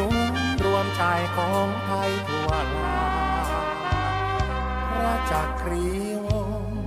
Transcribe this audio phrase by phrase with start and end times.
[0.00, 1.02] เป็นศูนย์รวมใจ
[1.36, 3.02] ของไทยทั่วลา
[4.90, 5.88] พระจักรี
[6.26, 6.82] วงศ์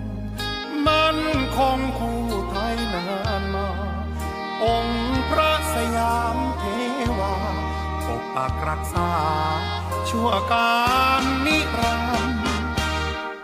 [0.87, 1.17] มัน
[1.57, 3.07] คงคู่ไทยนา
[3.41, 3.69] นมา
[4.63, 6.63] องค์พระสยามเท
[7.19, 7.35] วา
[8.07, 9.11] ปกปักรักษา
[10.09, 10.83] ชั่วกา
[11.21, 12.43] รนิรันดร์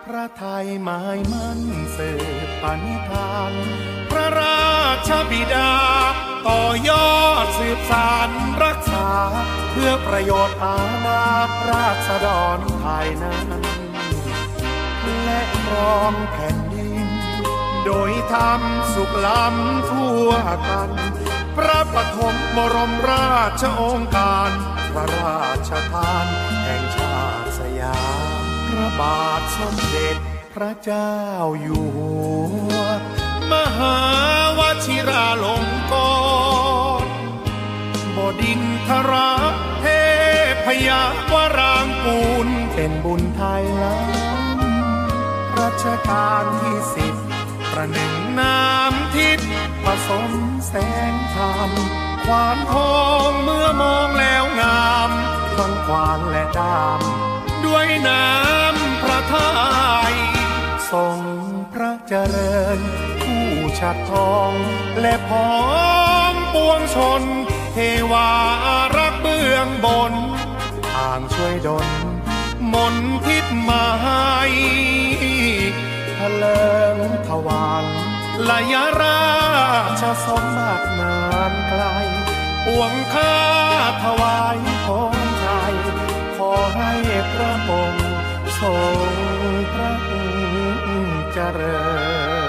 [0.06, 1.62] พระไทยหมายมั่น
[1.98, 2.10] สื
[2.46, 3.54] บปณิธาน
[4.12, 4.70] พระรา
[5.08, 5.74] ชบิดา
[6.48, 7.12] ต่อยอ
[7.44, 8.30] ดสืบสาร
[8.64, 9.10] รักษา
[9.82, 11.24] พื่อประโยชน์อาณา
[11.70, 12.28] ราษฎ
[12.58, 13.48] รไทยนั้น
[15.24, 17.08] และครองแผ่นดิน
[17.86, 20.30] โดยทำสุขล้ำทั่ว
[20.70, 20.90] กัน
[21.56, 24.52] พระปฐมบรมราชองค์การ
[24.94, 26.26] พระราชทาน
[26.64, 28.02] แห่งชาติสยา
[28.42, 30.16] มพระบาทสมเด็จ
[30.56, 31.18] พระเจ้า
[31.62, 32.14] อยู่หั
[32.72, 32.80] ว
[33.52, 33.98] มหา
[34.58, 35.94] วชิราลงก
[36.78, 36.79] ร
[38.20, 39.14] บดินทร
[39.82, 39.86] เท
[40.66, 47.16] พยาวรางกูล เป็นบุญไทยล้ำรัชกาลที่สิบ
[47.72, 49.50] ประหนึ่งน้ำทิพย์
[49.84, 50.32] ผสม
[50.68, 50.74] แส
[51.12, 51.70] งธรรม
[52.26, 55.12] ควานทองเมื่อมองแล้วงาม
[55.56, 57.02] ทั้งควานและดาม
[57.66, 59.52] ด้วยน้ำพระทั
[60.10, 60.16] ย
[60.92, 61.18] ทรง
[61.74, 62.80] พระเจริญ
[63.22, 63.46] ผู้
[63.80, 64.52] ชัดทอง
[65.02, 65.54] และพร้อ
[66.34, 67.24] มปวงชน
[68.12, 68.32] วา
[68.98, 70.14] รักเบื้องบน
[70.94, 71.88] ทางช่วยดล
[72.74, 72.96] มน
[73.26, 74.36] ทิพย์มาให้
[76.18, 76.98] ทะเลิง
[77.28, 77.86] ทวาร
[78.50, 79.24] ลายรา
[80.02, 81.20] ชสมบัตินา
[81.52, 81.84] นไกล
[82.66, 83.36] ปวงข้า
[84.04, 85.48] ถวายของใจ
[86.38, 86.92] ขอให้
[87.34, 88.08] พระองค์
[88.60, 89.06] ทรง
[89.74, 89.94] พระ
[91.34, 91.78] เจริ
[92.48, 92.49] ญ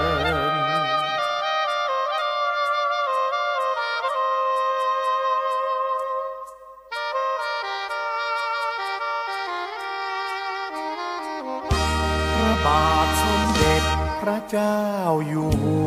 [14.23, 14.81] พระเจ้า
[15.29, 15.81] อยู่หั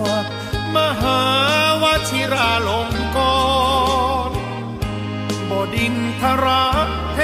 [0.00, 0.04] ว
[0.76, 1.20] มหา
[1.82, 3.18] วชิราลงก
[4.30, 4.38] รณ์
[5.48, 6.46] บดินทร
[7.14, 7.20] เท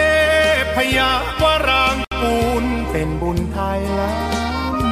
[0.74, 4.12] พยาวรางกูลเป็นบุญไทยล้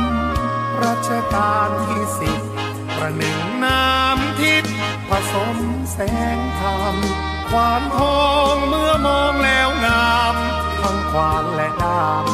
[0.01, 2.41] ำรัชกาลที่สิบ
[2.97, 4.75] ประหนึ่งน้ำทิพย์
[5.09, 5.57] ผสม
[5.93, 5.99] แส
[6.37, 6.97] งธรรม
[7.51, 10.37] ควานทองเมื่อมองแล้วงาม
[10.81, 12.25] ทั้งควานและดาม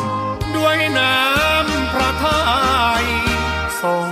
[0.56, 1.27] ด้วยน้ำ
[3.82, 4.10] ทรง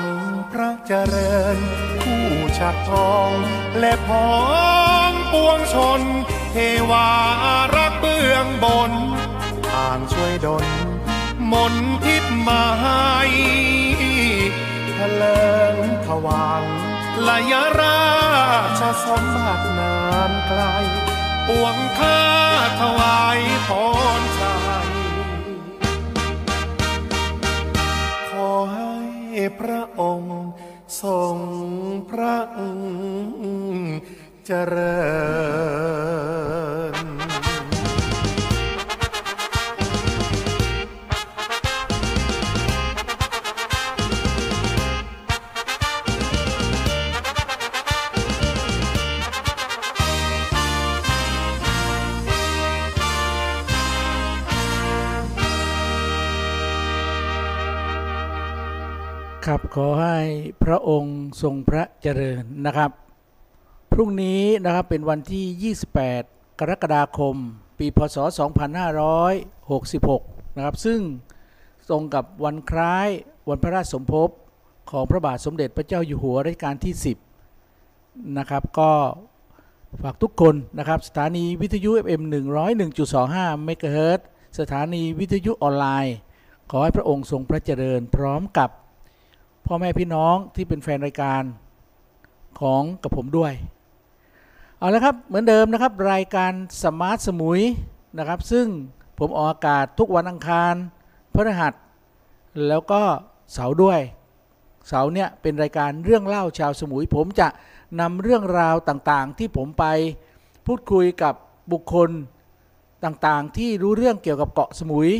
[0.52, 1.58] พระเจริญ
[2.02, 2.24] ผู้
[2.58, 3.30] ชัดทอง
[3.78, 4.30] และพ้อ
[5.08, 6.00] งปวงชน
[6.52, 6.56] เท
[6.90, 7.08] วา
[7.76, 8.92] รักเบื้องบน
[9.70, 10.66] ทางช่วยดล
[11.52, 13.14] มนทิพมาให้
[14.98, 16.62] ทะเลิงทวัง
[17.28, 18.06] ลายรา
[18.80, 19.98] ชสมบัตินา
[20.30, 20.62] นไกล
[21.48, 22.20] ปวงข้า
[22.80, 23.68] ถวายพ
[24.20, 24.22] ร
[29.60, 30.38] พระองค์
[31.02, 31.36] ทรง
[32.10, 32.36] พระ
[34.46, 34.96] เจริ
[35.95, 35.95] ญ
[59.52, 60.18] ครับขอให้
[60.64, 62.90] พระองค์ทรงพระเจริญนะครับ
[63.92, 65.74] พรุ่งนี้นะครับเป็นวันที่
[66.14, 67.34] 28 กรกฎาคม
[67.78, 68.16] ปีพศ
[69.76, 71.00] 2566 นะครับ ซึ่ง
[71.88, 73.08] ตรงกับวันคล้าย
[73.48, 74.28] วันพระราชสมภพ
[74.90, 76.94] ของพระบาทสมเด็จพระเจ้าอยู่หัวรัชกาลที่
[77.66, 78.90] 10 นะครับ ก็
[80.02, 82.22] ฝากทุกคนนะครับ สถานีวิทยุ FM
[82.94, 84.20] 101.25เมกะเฮิรต
[84.58, 86.16] สถานีวิทยุออนไลน์
[86.70, 88.70] ขอให้พระองค์ทรงพระเจริญพร้อมกับ
[89.70, 91.42] พ่อแม่พี่น้องที่เป็นแฟนรายการ
[92.60, 93.52] ของกระผมด้วย
[94.78, 96.52] เอาละครับเหมือนเดิมนะครับ รายการ
[96.82, 97.60] สมาร์ทสมุย
[98.18, 98.66] นะครับ ซึ่ง
[99.18, 100.74] ผมออกอากาศทุกวันอังคาร
[101.34, 101.72] พฤหัส
[102.68, 103.02] แล้วก็
[103.52, 104.00] เสาร์ด้วย
[104.88, 107.48] เสาร์เนี่ยเป็นรายการเรื่องเล่าชาวสมุย ผมจะ
[108.00, 109.84] นำเรื่องราวต่างๆ ที่ผมไป
[110.66, 111.34] พูดคุยกับ
[111.72, 112.10] บุคคล
[113.04, 115.10] ต่างๆ ที่รู้เรื่องเกี่ยวกับเกาะสมุย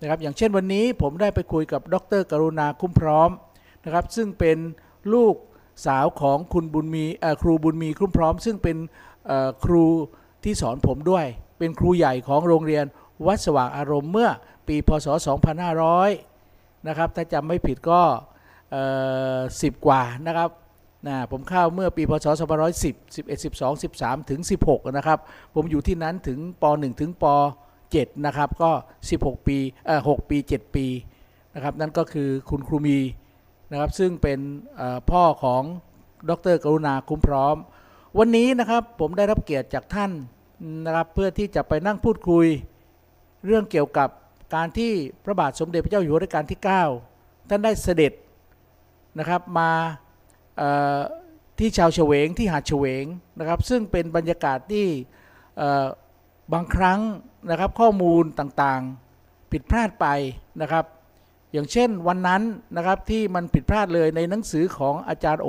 [0.00, 3.30] นะครับอย่างเช่นวันนี้ผมได้ไปคุยกับดร กรุณาคุ้มพร้อม
[3.84, 4.58] นะครับซึ่งเป็น
[5.14, 5.34] ลูก
[5.86, 7.04] สาวของคุณบุญมี
[7.42, 8.76] ครูบุญมีคุ้มพร้อม ซึ่งเป็น
[9.64, 9.84] ครู
[10.44, 11.26] ที่สอนผมด้วย
[11.58, 12.84] เป็นครูใหญ่ของโรงเรียน
[13.26, 14.28] วัดสว่างอารมณ์เมื่อ
[14.68, 15.06] ปีพศ
[16.88, 18.00] นะครับ ถ้าจำไม่ผิดก็
[19.62, 20.50] สิบกว่านะครับ
[21.06, 22.26] นะผมเข้าเมื่อปีพศ
[22.72, 25.18] 2510 11 12 13 ถึง 16 นะครับ
[25.54, 27.24] ผมอยู่ที่นั้นถึงป .1 ถึงป
[27.74, 28.70] .7 นะครับ ก็
[29.10, 30.86] 16 ปีเอ่อ6ปี 7 ปี
[31.54, 32.98] นะครับ นั่นก็คือคุณครูมี
[33.74, 34.40] นะครับซึ่งเป็น
[35.10, 35.62] พ่อของ
[36.30, 37.56] ดรกรุณาคุ้มพร้อม
[38.18, 40.10] วันนี้นะครับผมได้รับเกียรติจากท่าน
[40.86, 42.46] นะครับเพื่อที่จะไปนั่งพูดคุย
[43.46, 44.08] เรื่องเกี่ยวกับ
[44.54, 44.92] การที่
[45.24, 46.60] พระบาทสมเด็จพระเจ้าอยู่หัวรัชกาลที่
[47.04, 48.12] 9 ท่านได้เสด็จ
[49.18, 49.70] นะครับมา
[51.58, 53.04] ที่ชาวเฉวงที่หาดเฉวง
[53.38, 54.86] นะครับ ซึ่งเป็นบรรยากาศที่
[56.52, 57.00] บางครั้ง
[57.50, 60.06] นะครับข้อมูลต่างๆ ผิดพลาดไป
[60.62, 60.84] นะครับ
[61.54, 62.42] อย่างเช่นวันนั้น
[62.76, 65.48] นะครับที่มันผิดพลาดเลยในหนังสือของอาจารย์โอ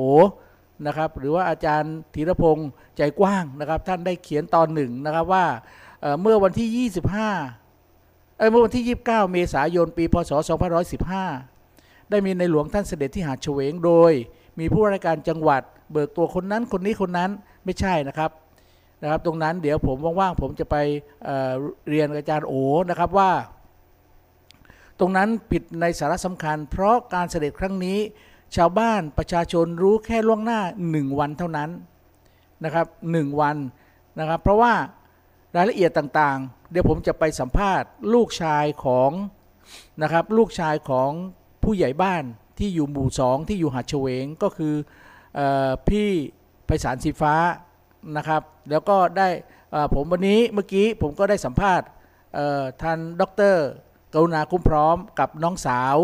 [0.87, 5.45] นะครับหรือว่าอาจารย์ธีรพงษ์ใจกว้างนะครับ ท่านได้เขียนตอนหนึ่งนะครับว่า
[6.01, 10.31] เเมื่อวันที่ 25เอ้เมื่อวันที่ 29 เมษายนปี พศ
[11.21, 14.11] 2515 ได้มีในหลวงท่านเสด็จที่หาดเฉวงโดย
[14.59, 15.61] มีผู้ราชการจังหวัด
[15.91, 17.29] เบิกตัวคนนั้นคนนี้คนนั้น
[17.65, 18.31] ไม่ใช่นะครับ
[19.01, 20.75] นะครับ ตรงนั้นเดี๋ยวผมว่างๆผมจะไป
[21.23, 22.53] เเรียนอาจารย์โอ
[22.89, 23.31] นะครับว่า
[24.99, 27.99] ตรงนั้นผิดในสาระสำคัญ เพราะการเสด็จครั้งนี้
[28.55, 31.69] ชาวบ้านประชาชนรู้แค่ล่วงหน้า 1 วันเท่านั้น
[32.63, 33.57] นะครับหนึ่งวัน
[34.19, 34.73] นะครับ เพราะว่า
[35.55, 39.11] รายละเอียดต่างๆ เดี๋ยวผมจะไปสัมภาษณ์ ลูกชายของ
[40.01, 41.11] นะครับลูกชายของ
[41.63, 42.23] ผู้ใหญ่บ้าน
[42.59, 44.73] ที่อยู่หมู่สองที่อยู่หาดเฉวงก็คือ
[45.39, 46.09] ออพี่
[46.65, 47.35] ไพศาลสีฟ้า
[48.17, 49.27] นะครับ แล้วก็ได้
[49.93, 51.87] ผมวันนี้เมื่อกี้ผมก็ได้สัมภาษณ์
[52.35, 53.55] เอ่อท่านดร
[54.15, 55.97] กรุณาคุ้มพร้อมกับน้องสาว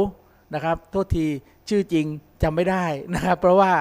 [0.53, 1.25] นะครับ โทษที
[1.69, 2.05] ชื่อจริง
[2.43, 3.73] จำไม่ได้นะครับ เพราะว่า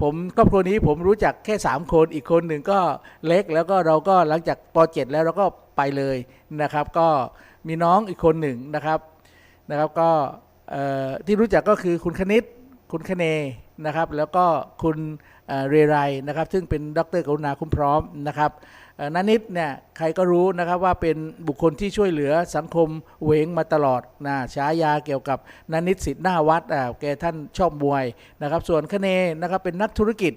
[0.00, 2.80] ผมครอบครัวนี้ผมรู้จักแค่ 3 คนอีกคนหนึ่งก็
[3.26, 6.16] เล็กแล้วก็เราก็หลังจากป .7 แล้วเราก็ไปเลย
[6.62, 7.08] นะครับ ก็
[7.68, 8.98] มีน้องอีกคนหนึ่งนะครับ
[9.70, 10.10] นะครับก็
[11.26, 12.44] ที่รู้จักก็คือคุณคณิต
[12.92, 13.24] คุณคเน
[13.86, 14.44] นะครับ แล้วก็
[14.82, 14.96] คุณ
[15.68, 18.50] เรไรนะครับ ซึ่งเป็นดรกรุณาคุ้มพร้อมนะครับ
[19.14, 21.16] นานิดเนี่ยใครก็รู้นะครับว่าเป็น
[21.46, 22.88] บุคคลที่ช่วยเหลือสังคม
[23.24, 25.38] เหวงมาตลอดนะฉายาเกี่ยวกับ
[25.72, 28.04] นานิดสิทธิ์หน้าวัดอ่าแกท่านชอบมวย
[28.42, 29.08] นะครับ ส่วนคเน
[29.40, 30.32] นะครับเป็นนักธุรกิจ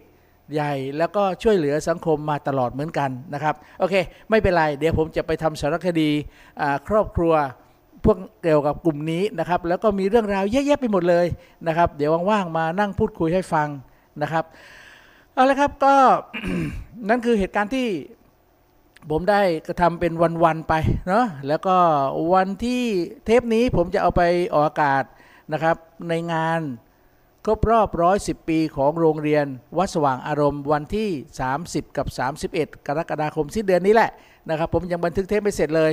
[0.54, 3.96] ใหญ่แล้วก็ช่วยเหลือสังคมมาตลอดเหมือนกันนะครับโอเค
[4.30, 6.10] ไม่เป็นไร เดี๋ยวผมจะไปทำสารคดี
[6.88, 7.34] ครอบครัว
[8.06, 11.26] พวกเกี่ยวกับกลุ่มนี้นะครับ แล้วก็มีเรื่องราวเยอะแยะไปหมดเลย
[11.68, 13.68] นะครับ เดี๋ยวว่างๆมานั่งพูดคุยให้ฟัง
[14.22, 14.46] นะครับ
[15.34, 15.96] เอาละครับก็
[17.10, 17.88] นั่นคือเหตุการณ์ที่
[19.10, 20.14] ผมได้กระทำเป็น
[20.44, 20.74] วัน ๆ ไป
[21.10, 21.78] เนาะแล้วก็
[22.34, 22.84] วันที่
[23.26, 24.22] เทปนี้ผมจะเอาไป
[24.54, 25.04] ออกอากาศ
[25.54, 25.78] นะครับ
[26.10, 26.62] ในงาน
[27.46, 27.88] ครบรอบ
[28.20, 29.46] 110 ปีของโรงเรียน
[29.78, 31.10] วัดสว่างอารมณ์วันที่
[31.54, 32.08] 30 กับ
[32.54, 34.12] 31 กรกฎาคมสิ้นเดือนนี้แหละ
[34.50, 35.92] นะครับผมยังบันทึกเทปไม่เสร็จเลย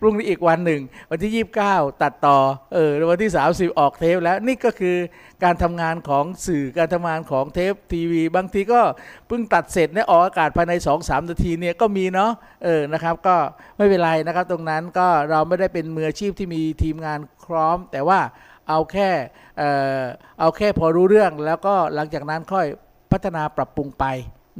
[0.00, 2.38] พรุ่งนี้อีกวันหนึ่ง วันที่ 29 ตัดต่อ
[2.74, 4.96] เออวันที่ 30 ออกเทปแล้วนี่ก็คือ
[5.44, 8.80] การทำงานของสื่อการทำงานของเทปทีวี บางทีก็
[9.28, 12.30] เพิ่งตัดเสร็จเนี่ยออกอากาศภายใน 2-3 นาทีเนี่ยก็มีเนาะ
[12.64, 13.36] เออนะครับก็
[13.76, 18.20] ไม่เป็นไรนะครับตรงนั้นก็เราไม่ได้เป็นมืออาชีพที่มีทีมงานพร้อม แต่ว่า
[18.68, 19.10] เอาแค่
[19.58, 19.62] เอ
[20.00, 20.02] อ
[20.40, 22.66] เอาแค่พอรู้เรื่องแล้วก็หลังจากนั้นค่อย
[23.12, 24.06] พัฒนาปรับปรุงไป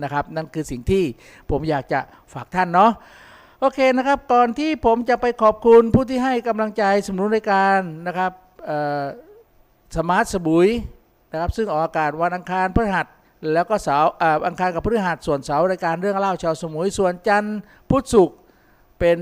[0.02, 1.04] นะครับ นั่นคือสิ่งที่
[1.50, 2.00] ผมอยากจะ
[2.32, 2.92] ฝากท่านเนาะ
[3.60, 8.32] โอเคนะครับ ก่อนที่ผมจะไปขอบคุณผู้ที่ให้กำลังใจสนับสนุนรายการนะครับ
[9.96, 10.68] สมาร์ทสบุย
[11.32, 13.06] นะครับ ซึ่งออกอากาศวันอังคารพฤหัส
[13.52, 14.12] แล้วก็เสาร์
[14.46, 17.58] อังคารกับพฤหัสส่วนเสาร์รายการเรื่องเล่าชาวสมุยส่วนจันทร์
[17.90, 18.36] พุธศุกร์
[18.98, 19.18] เป็น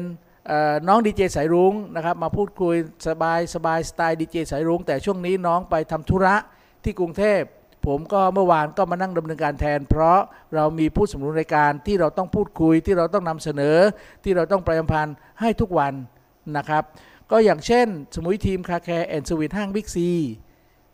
[0.88, 2.74] น้องดีเจสายรุ้งนะครับ มาพูดคุย
[3.08, 6.36] สบายสบายสไตล์ดีเจสายรุ้งแต่ช่วงนี้น้องไปทำธุระ
[6.84, 7.40] ที่กรุงเทพ
[7.86, 10.18] ผมก็เมื่อวานก็มานั่งดำเนินการแทน เพราะ
[10.54, 13.76] เรามีผู้สนับสนุนรายการที่เราต้องพูดคุยที่เราต้องนำเสนอ
[14.24, 15.92] ที่เราต้องประชาสัมพันธ์ให้ทุกวัน
[16.56, 16.82] นะครับ
[17.30, 20.08] ก็อย่างเช่น สมุยทีมคาร์แคร์แอนด์สวีทห้างบิ๊กซี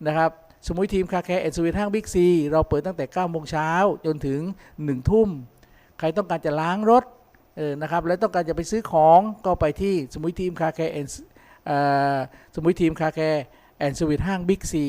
[0.07, 0.31] นะครับ
[0.66, 3.71] สมุยทีมคาร์แคร์แอนด์สวีทห้างบิ๊กซีเราเปิดตั้งแต่9โมงเช้า
[4.07, 4.40] จนถึง
[4.75, 5.28] 1ทุ่ม
[5.99, 7.05] ใครต้องการจะล้างรถ
[7.57, 11.23] เออนะครับแล้วต้องการจะไปซื้อของก็ไปที่สมุยทีมคาร์แคร์แอนด์
[12.55, 13.45] สมุยทีมคาร์แคร์
[13.78, 14.87] แอนด์สวีทห้างบิ๊กซี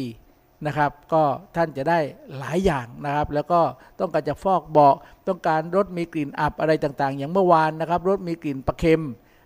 [0.65, 1.23] นะครับ ก็
[1.55, 1.99] ท่านจะได้
[2.37, 3.59] หลายอย่างนะครับ แล้วก็
[3.99, 4.95] ต้องการจะฟอกเบาะ
[5.27, 9.01] ต้องการรถมีกลิ่นอับอะไรต่างๆ อย่างเมื่อวานนะครับรถมีกลิ่นปลาเค็ม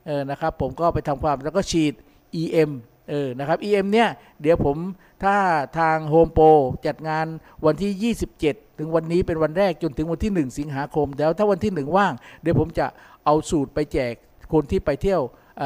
[0.08, 1.94] เออนะครับผมก็ไปทำความแล้วก็ฉีด
[2.42, 2.72] EM
[3.10, 4.10] เออนะครับ EM เนี่ย
[4.42, 4.78] เดี๋ยวผม
[5.24, 5.36] ถ้า
[5.80, 6.46] ทางโฮมโปร
[6.88, 7.26] จัดงาน
[7.66, 12.86] วันที่ 27 ถึงวันนี้เป็นวันแรกจนถึงวันที่ 1 สิงหาคมแล้วถ้าวันที่ 1 ว่าง เดี๋ยวผมจะ
[13.26, 14.14] เอาสูตรไปแจก
[14.54, 15.22] คนที่ไปเที่ยว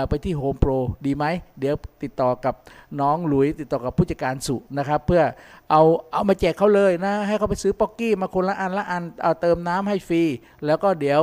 [0.09, 0.71] ไปที่โฮมโปร
[1.05, 1.25] ดีไหม
[1.59, 2.53] เดี๋ยวติดต่อกับ
[3.01, 5.23] น้องหลุย ติดต่อกับผู้จัดการสุนะครับ เพื่อ
[5.71, 10.23] เอาเอามาแจกเขาเลยนะ ให้เขาไปซื้อป๊อกกี้มาคนละอันละอันเอาเติมน้ำให้ฟรี
[10.65, 11.21] แล้วก็เดี๋ยว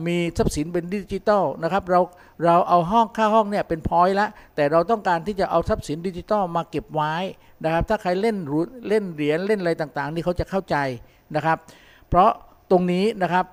[0.07, 2.01] มีทรัพย์สินเป็นดิจิตอลนะครับเรา
[2.45, 7.13] เราเอาห้องค่าห้องเนี่ยเป็น point ละแต่เราต้องการที่จะเอาทรัพย์สินดิจิตอลมาเก็บไว้
[7.63, 10.75] นะครับ ถ้าใครเล่นรูเล่นเหรียญเล่นอะไรต่างๆ นี่เขาจะเข้าใจ
[11.35, 11.57] นะครับ
[12.09, 12.29] เพราะ
[12.71, 13.45] ตรงนี้นะครับ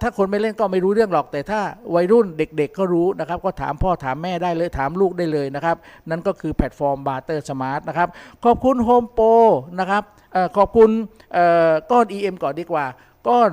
[0.00, 1.60] ถ้าคนไม่เล่นก็ไม่รู้เรื่องหรอก แต่ถ้า
[1.94, 5.76] วัยรุ่นเด็กๆก็รู้นะครับ ก็ถามพ่อถามแม่ได้เลยถามลูกได้เลยนะครับ
[6.10, 8.08] นั่นก็คือแพลตฟอร์ม Barter Smart นะครับ
[8.44, 9.34] ขอบคุณ Home Pro
[9.80, 10.02] นะครับ
[10.34, 10.90] ขอบคุณ
[11.34, 12.86] เอ่อก้อน EM ก่อนดีกว่า
[13.28, 13.50] ก้อน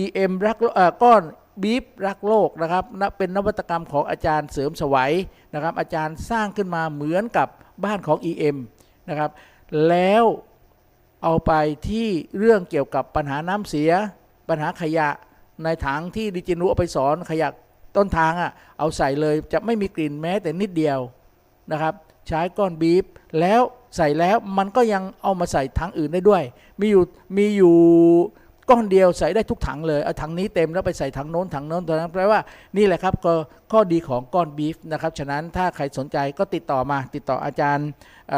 [0.00, 1.22] EM รักโลเอ่อก้อน
[1.62, 2.84] บีฟรักโลกนะครับ
[3.18, 5.12] เป็นนวัตกรรมของอาจารย์เสริมสวัย
[5.54, 7.48] นะครับ อาจารย์สร้างขึ้นมาเหมือนกับ
[7.84, 8.56] บ้านของ EM
[9.08, 9.30] นะครับ
[9.88, 10.24] แล้ว
[11.22, 11.52] เอาไป
[11.88, 13.90] ที่เรื่องเกี่ยวกับปัญหาน้ำเสีย
[14.48, 15.08] ปัญหาขยะ
[15.64, 17.48] ในถังที่ดิจินุเอาไปสอนขยะ
[17.96, 20.98] ต้นทางอะ่ะเอาใส่เลยจะไม่มีกลิ่นแม้แต่นิดเดียว
[21.72, 21.94] นะครับ
[22.28, 23.04] ใช้ก้อนบีฟ
[23.40, 23.60] แล้ว
[23.96, 26.42] ใส่แล้วมันก็ยังเอามาใส่ถังอื่นได้ด้วย
[26.80, 27.04] มีอยู่
[27.36, 27.74] มีอยู่
[28.70, 32.40] ก้อนเดียวใส่ได้ทุกถังเลยเอาถังนี้เต็มแล้วไปใส่ถังโน้นถังโน้นตอนนั้นแปลว่า
[32.76, 33.34] นี่แหละครับก็
[33.72, 37.88] ข้อดีของก้อนบีฟนะครับฉะนั้นถ้าใครสนใจก็ติดต่อมา ติดต่ออาจารย์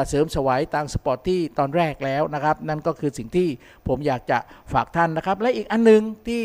[0.09, 3.49] เสริมสวัยตามสปอร์ตที่ตอนแรกแล้วนะครับ นั่นก็คือสิ่งที่
[3.88, 4.38] ผมอยากจะ
[4.73, 6.44] ฝากท่านนะครับ และอีกอันหนึ่งที่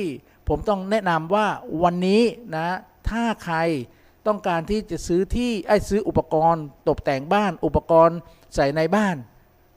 [0.49, 1.47] ผมต้องแนะนำว่า
[1.83, 2.21] วันนี้
[2.55, 2.67] นะ
[3.09, 3.57] ถ้าใคร
[4.27, 8.17] ต้องการที่จะซื้อที่ไอ้ซื้ออุปกรณ์ตกแต่งบ้าน อุปกรณ์
[8.55, 9.15] ใส่ในบ้าน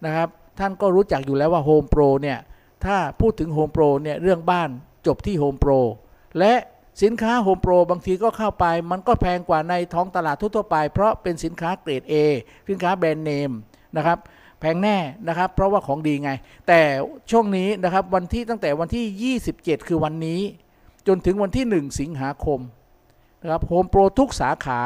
[0.04, 2.38] นะครับ ท่านก็รู้จักอยู่แล้วว่า Home Pro เนี่ย
[2.84, 4.68] ถ้าพูดถึง Home Pro เนี่ยเรื่องบ้าน
[5.06, 5.80] จบที่ Home Pro
[6.38, 6.54] และ
[7.02, 12.14] สินค้า Home Pro บางทีก็เข้าไป มันก็แพงกว่าในท้องตลาดทั่วๆไป เพราะเป็นสินค้าเกรด A
[12.68, 13.50] สินค้าแบรนด์เนม
[13.96, 14.18] นะครับ
[14.62, 16.30] แพงแน่นะครับ เพราะว่าของดีไง
[16.68, 16.80] แต่
[17.30, 20.40] ช่วงนี้นะครับวันที่ตั้งแต่วันที่ 27 คือวันนี้
[21.06, 22.60] จนถึงวันที่ 1 สิงหาคม
[23.40, 24.82] นะครับโฮมโปรทุกสาขา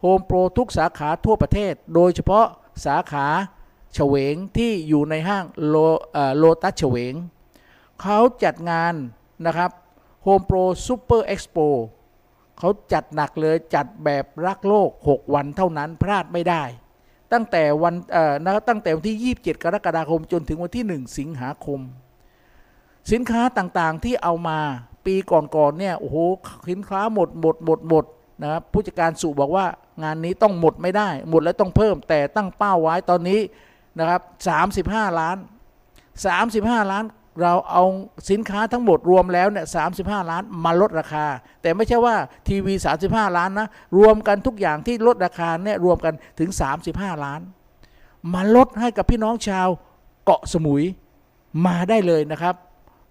[0.00, 2.46] Home Pro ทุกสาขาทั่วประเทศ โดยเฉพาะ
[2.86, 3.26] สาขา
[3.94, 5.76] เฉวงที่อยู่ในห้างโล
[6.36, 7.14] โลตัสเฉวง
[8.02, 8.94] เขาจัดงาน
[9.46, 9.70] นะครับ
[10.22, 11.58] Home Pro Super Expo
[12.58, 16.62] เขาจัดหนักเลยจัดแบบรักโลก 6 วันเท่านั้นพลาดไม่ได้
[17.32, 17.94] ตั้งแต่วัน
[18.44, 21.80] นะครับตั้งแต่วันที่ 27 กรกฎาคมจนถึงวันที่ 1 สิงหาคม
[23.12, 24.58] สินค้าต่างๆที่เอามา
[25.06, 26.16] ปีก่อนๆเนี่ยโอ้โห
[26.70, 28.04] สินค้าหมดหมดหมดหมด
[28.42, 29.66] นะครับผู้จัดการสุบอกว่า
[30.02, 33.40] งานนี้ต้องหมดไม่ได้ หมดแล้วต้องเพิ่ม แต่ตั้งเป้าไว้ตอนนี้
[33.98, 34.20] นะครับ
[34.70, 35.36] 35 ล้าน
[36.14, 37.04] 35 ล้าน
[37.40, 37.84] เราเอา
[38.30, 39.66] สินค้าทั้งหมดรวมแล้วเนี่ย
[39.98, 41.26] 35ล้านมาลดราคา
[41.62, 42.14] แต่ไม่ใช่ว่า
[42.48, 42.74] ทีวี
[43.06, 43.68] 35 ล้านนะ
[43.98, 46.50] รวมกันทุกอย่างที่ลดราคาเนี่ยรวมกันถึง
[46.86, 47.40] 35 ล้าน
[48.34, 49.68] มาลดให้กับพี่น้องชาว
[50.24, 50.82] เกาะสมุย
[51.66, 52.54] มาได้เลยนะครับ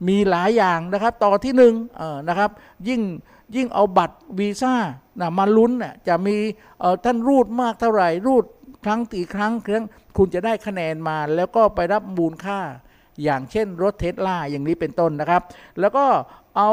[0.08, 1.74] มีหลายอย่างนะครับ ต่อที่หนึ่ง
[2.28, 2.50] นะครับ
[2.88, 3.02] ยิ่ง
[3.56, 4.76] ยิ่งเอาบัตรวีซ่า
[5.20, 6.36] นะมาลุ้นน่ะจะมี
[7.06, 8.46] ท่านรูดมากเท่าไหร่รูด
[8.84, 9.86] ครั้งกี่ครั้งครั้ง
[10.18, 12.60] คุณจะได้คะแนนมาแล้วก็ไปรับมูลค่า
[13.24, 15.42] อย่างเช่นรถเทสลาอย่างนี้เป็นต้นนะครับ
[15.80, 16.06] แล้วก็
[16.58, 16.72] เอา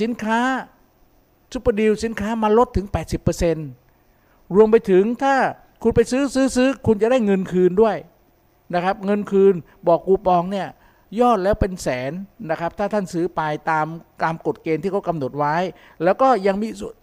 [0.00, 0.40] สินค้า
[1.52, 2.86] ซุปเปอร์ดีลสินค้ามาลดถึง
[3.70, 5.34] 80%รวมไปถึงถ้า
[5.82, 7.96] คุณไปซื้อซื้อซื้อคุณจะได้เงินคืนด้วย
[8.74, 9.54] นะครับ เงินคืน
[9.86, 10.68] บอกคูปองเนี่ย
[11.20, 12.12] ยอดแล้วเป็นแสน
[12.50, 13.86] นะครับ ถ้าท่านซื้อไปตาม
[14.22, 15.56] ตามกฎเกณฑ์ที่เขากำหนดไว้
[16.04, 16.94] แล้วก็ยังมีส่วน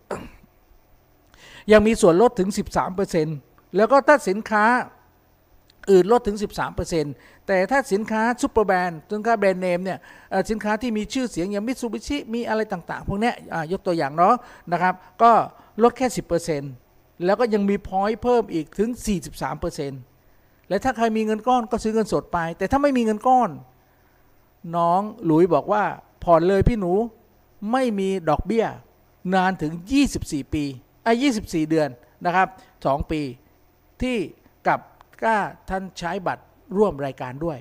[1.71, 2.49] ยังมีส่วนลดถึง
[3.13, 4.65] 13%แล้วก็ถ้าสินค้า
[5.91, 6.37] อื่นลดถึง
[6.91, 9.99] 13%แต่ถ้าสินค้าซูเปอร์แบรนด์สินค้าแบรนด์เนมเนี่ย
[10.49, 14.35] สินค้าที่มีชื่อเสียงอย่างมิตซูบิชิมีอะไรต่างๆ พวกนี้ยอ่ายกตัวอย่างเนาะ
[14.71, 15.31] นะครับ ก็
[15.83, 16.07] ลดแค่
[16.65, 18.89] 10%แล้วก็ยังมีพอยต์เพิ่มอีกถึง
[19.79, 23.49] 43%และถ้าใครมีเงินก้อนก็ซื้อเงินสดไป แต่ถ้าไม่มีเงินก้อน
[24.75, 25.83] น้องหลุยบอกว่า
[26.23, 26.93] ผ่อนเลยพี่หนู
[27.71, 28.65] ไม่มีดอกเบี้ย
[29.35, 29.73] นานถึง
[30.13, 30.63] 24 ปี
[31.03, 31.13] ไอ้
[31.43, 31.89] 24 เดือน
[32.25, 32.47] นะครับ
[32.79, 33.21] 2 ปี
[34.01, 34.17] ที่
[34.67, 34.79] กับ
[35.23, 35.37] ก้า
[35.69, 36.43] ท่านใช้บัตร
[36.77, 37.57] ร่วมรายการด้วย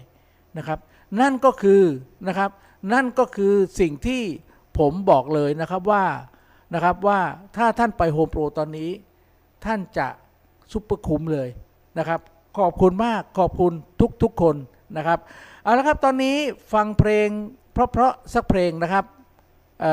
[0.59, 0.78] นะครับ
[1.21, 1.82] นั่นก็คือ
[2.28, 2.50] นะครับ
[2.92, 4.23] นั่นก็คือสิ่งที่
[4.78, 6.04] ผมบอกเลยนะครับว่า
[6.75, 7.21] นะครับว่า
[7.56, 8.90] ถ้าท่านไปโฮมโปรตอนนี้
[9.64, 10.06] ท่านจะ
[10.73, 11.49] ซุปเปอร์คุ้มเลย
[11.99, 12.21] นะครับ
[12.59, 13.73] ขอบคุณมากขอบคุณ
[14.23, 14.56] ทุกๆคน
[14.97, 15.18] นะครับ
[15.62, 16.37] เอาละครับตอนนี้
[16.73, 17.28] ฟังเพลง
[17.73, 19.04] เพราะๆสักเพลงนะครับ
[19.80, 19.85] เ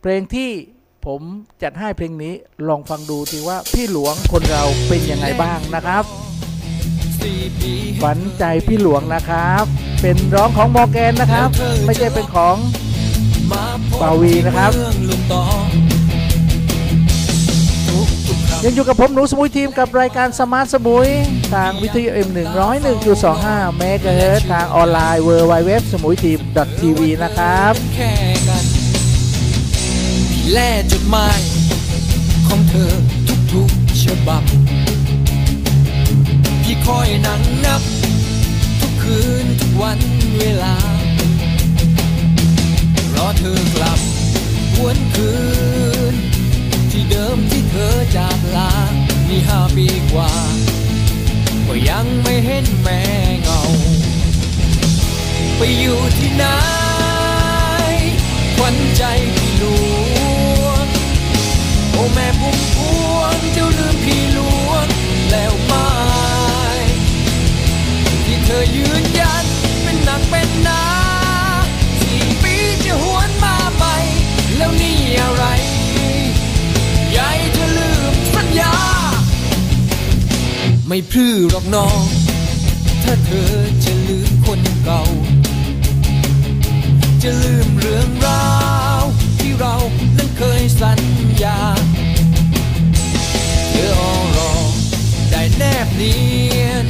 [0.00, 0.50] เพลงที่
[1.06, 1.20] ผม
[1.62, 2.34] จัดให้เพลงนี้
[2.68, 6.27] ลองฟังดูทีว่าพี่หลวงคนเราเป็นยังไงบ้างนะครับ
[8.02, 9.64] ฝันใจพี่หลวงนะครับ
[10.02, 11.48] เป็นร้องของมอร์แกนนะครับ
[11.86, 12.56] ไม่ใช่เป็นของ
[13.50, 15.66] มาพบปาวีนะครับที่เมืองลุงตอง
[17.88, 21.08] ทุกทุกคำยังอยู่กับผมหนูสมุยทีมกับรายการสมาร์ทสมุย
[21.54, 22.28] ทางวิทยุ M
[23.04, 26.38] 101.25 เมกะเฮิรตซ์ทางออนไลน์ w w w สมุยทีม
[26.80, 28.12] .tv นะครับแค่
[28.48, 28.64] กัน
[30.30, 31.38] พี่แล่จดหมาย
[32.48, 32.92] ของเธอ
[33.52, 34.67] ทุกๆฉบับพี่
[36.88, 37.82] คอยนั่งนับ
[38.80, 40.00] ทุกคืนทุกวัน
[40.38, 40.76] เวลา
[43.14, 44.00] รอเธอกลับ
[44.74, 45.32] หวนคื
[46.12, 46.14] น
[46.90, 48.72] ที่เดิมที่เธอจากลา
[49.28, 50.32] นี่ห้าปีกว่า
[51.66, 53.00] ก็ยังไม่เห็นแม่
[53.42, 53.60] เงา
[55.56, 56.44] ไปอยู่ที่ไหน
[58.56, 59.02] ขวัญใจ
[59.36, 59.64] พี่หล
[60.64, 60.86] วง
[61.90, 62.77] โอ้แม่พุ่มพวง
[68.48, 69.44] ธอยืนยัน
[69.82, 70.82] เป็นหนักเป็นหนา
[72.00, 73.96] สี่ปีจะหวนมาใหม่
[74.56, 75.44] แล้วนี่อะไร
[77.10, 78.74] ใหญ่เธอลืมสัญญา
[80.88, 82.02] ไม่พลื้อหรอกน้อง
[83.02, 83.52] ถ้าเธอ
[83.84, 85.02] จะลืมคนเก่า
[87.22, 88.48] จะลืมเรื่องรา
[89.02, 89.04] ว
[89.40, 89.76] ที่เรา
[90.16, 91.00] นั้นเคยสัญ
[91.42, 91.58] ญา
[93.70, 94.02] เธออ
[94.36, 94.52] รอ
[95.30, 96.16] ได้แนบเนี
[96.62, 96.86] ยน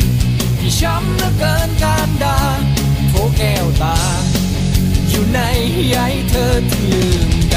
[0.81, 2.39] ช้ำเหลือเกินการด่า
[3.09, 3.97] โถแก้วตา
[5.09, 5.39] อยู่ใน
[5.89, 5.97] ใย
[6.29, 7.48] เธอที่ลืม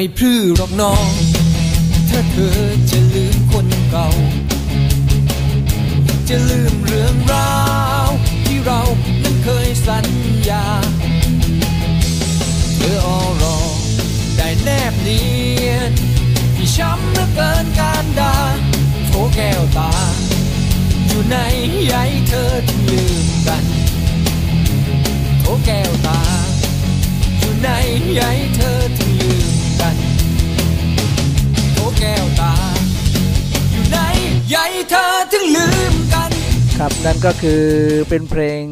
[0.00, 1.10] ไม่พลื้อหรอกน้อง
[2.10, 2.58] ถ้าเธอ
[2.90, 4.08] จะลืมคนเก่า
[6.28, 7.56] จะลืมเรื่องรา
[8.06, 8.08] ว
[8.46, 8.80] ที่เรา
[9.22, 10.06] นั้นเคยสัญ
[10.48, 10.64] ญา
[12.76, 13.58] เธอออรอ
[14.36, 15.22] ได้แนบเนี
[15.66, 15.92] ยน
[16.56, 18.36] ที่ช้ำเหลือเกินการดา
[19.06, 19.92] โถแก้วตา
[21.06, 21.36] อยู่ใน
[21.86, 21.94] ใย
[22.28, 23.64] เธอที่ลืมกัน
[25.40, 26.20] โถแก้วตา
[27.38, 27.68] อยู่ใน
[28.14, 28.22] ใย
[28.56, 29.07] เธอที่
[31.98, 32.54] แก้วตา
[33.70, 33.98] อยู่ใน
[34.48, 34.56] ใย
[34.90, 36.30] เธอถึงลืมกัน
[36.78, 37.62] ครับนั่นก็คือ
[38.08, 38.62] เป็นเพลง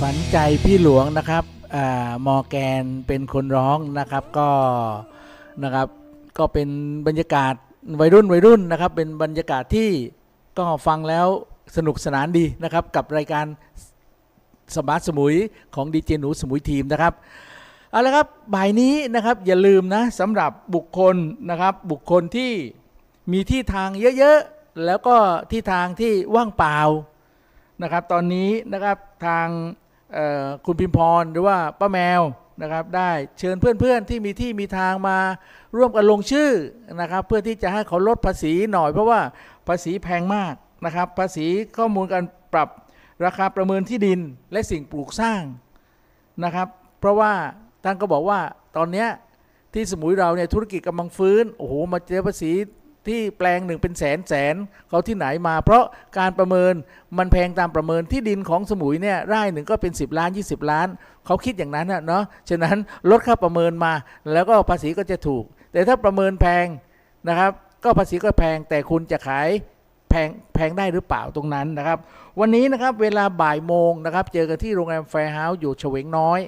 [0.00, 4.48] ฝันใจพี่หลวงนะครับอามอแกนเป็นคนร้องนะครับก็
[5.64, 5.88] นะครับ
[6.38, 6.68] ก็เป็น
[7.06, 7.54] บรรยากาศ
[8.00, 9.90] วัยรุ่นวัยรุ่นนะครับ เป็นบรรยากาศที่
[10.58, 11.26] ก็ฟังแล้ว
[11.76, 13.44] สนุกสนานดีนะครับ กับรายการ
[14.76, 15.34] สมาร์ทสมุย
[15.74, 17.12] ของดีเจหนูสมุยทีมนะครับ
[17.96, 21.16] เอาละครับบ่ายนี้นะครับอย่าลืมนะสำหรับบุคคล
[21.50, 22.52] นะครับ บุคคลที่
[23.32, 25.16] มีที่ทางเยอะๆ แล้วก็
[25.50, 26.78] ที่ทางที่ว่างเปล่า
[27.82, 29.46] นะครับ ตอนนี้นะครับทาง
[30.64, 32.20] คุณพิมพรหรือว่าป้าแมว
[32.62, 35.18] นะครับ ได้เชิญเพื่อนๆที่มีที่มีทางมา
[35.76, 36.50] ร่วมกันลงชื่อ
[37.00, 39.20] นะครับ เพื่อที่จะให้เขาลดภาษีหน่อยเพราะว่า
[39.68, 40.54] ภาษีแพงมาก
[40.84, 42.68] นะครับ ภาษีข้อมูลการปรับ
[43.24, 44.20] ราคาประเมินที่ดิน
[44.52, 45.42] และสิ่งปลูกสร้าง
[46.44, 46.68] นะครับ
[47.00, 47.32] เพราะว่า
[47.86, 48.40] ท่านก็บอกว่า
[48.76, 49.08] ตอนเนี้ย
[49.74, 52.52] ที่สมุยเราเนี่ยธุรกิจกำลังฟื้นโอ้โหมาเจอภาษี
[53.06, 54.54] ที่แปลงหนึ่งเป็นแสนแสน
[54.88, 55.84] เขาที่ไหนมา เพราะ
[56.18, 56.74] การประเมิน
[57.18, 60.88] มันแพงตามประเมินที่ดินของสมุยเนี่ยไร่หนึ่งก็เป็น 10 ล้าน 20 ล้าน
[61.26, 62.76] เขาคิดอย่างนั้นเนาะฉะนั้น
[63.10, 63.92] ลดค่าประเมินมา
[64.32, 66.66] แล้วก็ภาษีก็จะถูก แต่ถ้าประเมินแพง
[67.28, 67.52] นะครับ
[67.84, 69.48] ก็ภาษีก็แพงแต่คุณจะขาย
[70.10, 71.98] แพงแพงได้หรือเปล่าตรงนั้นนะครับ
[72.40, 76.40] วันนี้นะครับเวลาบ่ายโมงนะครับ เจอกันที่โรงแรมแฟร์เฮาส์อยู่เฉวงน้อย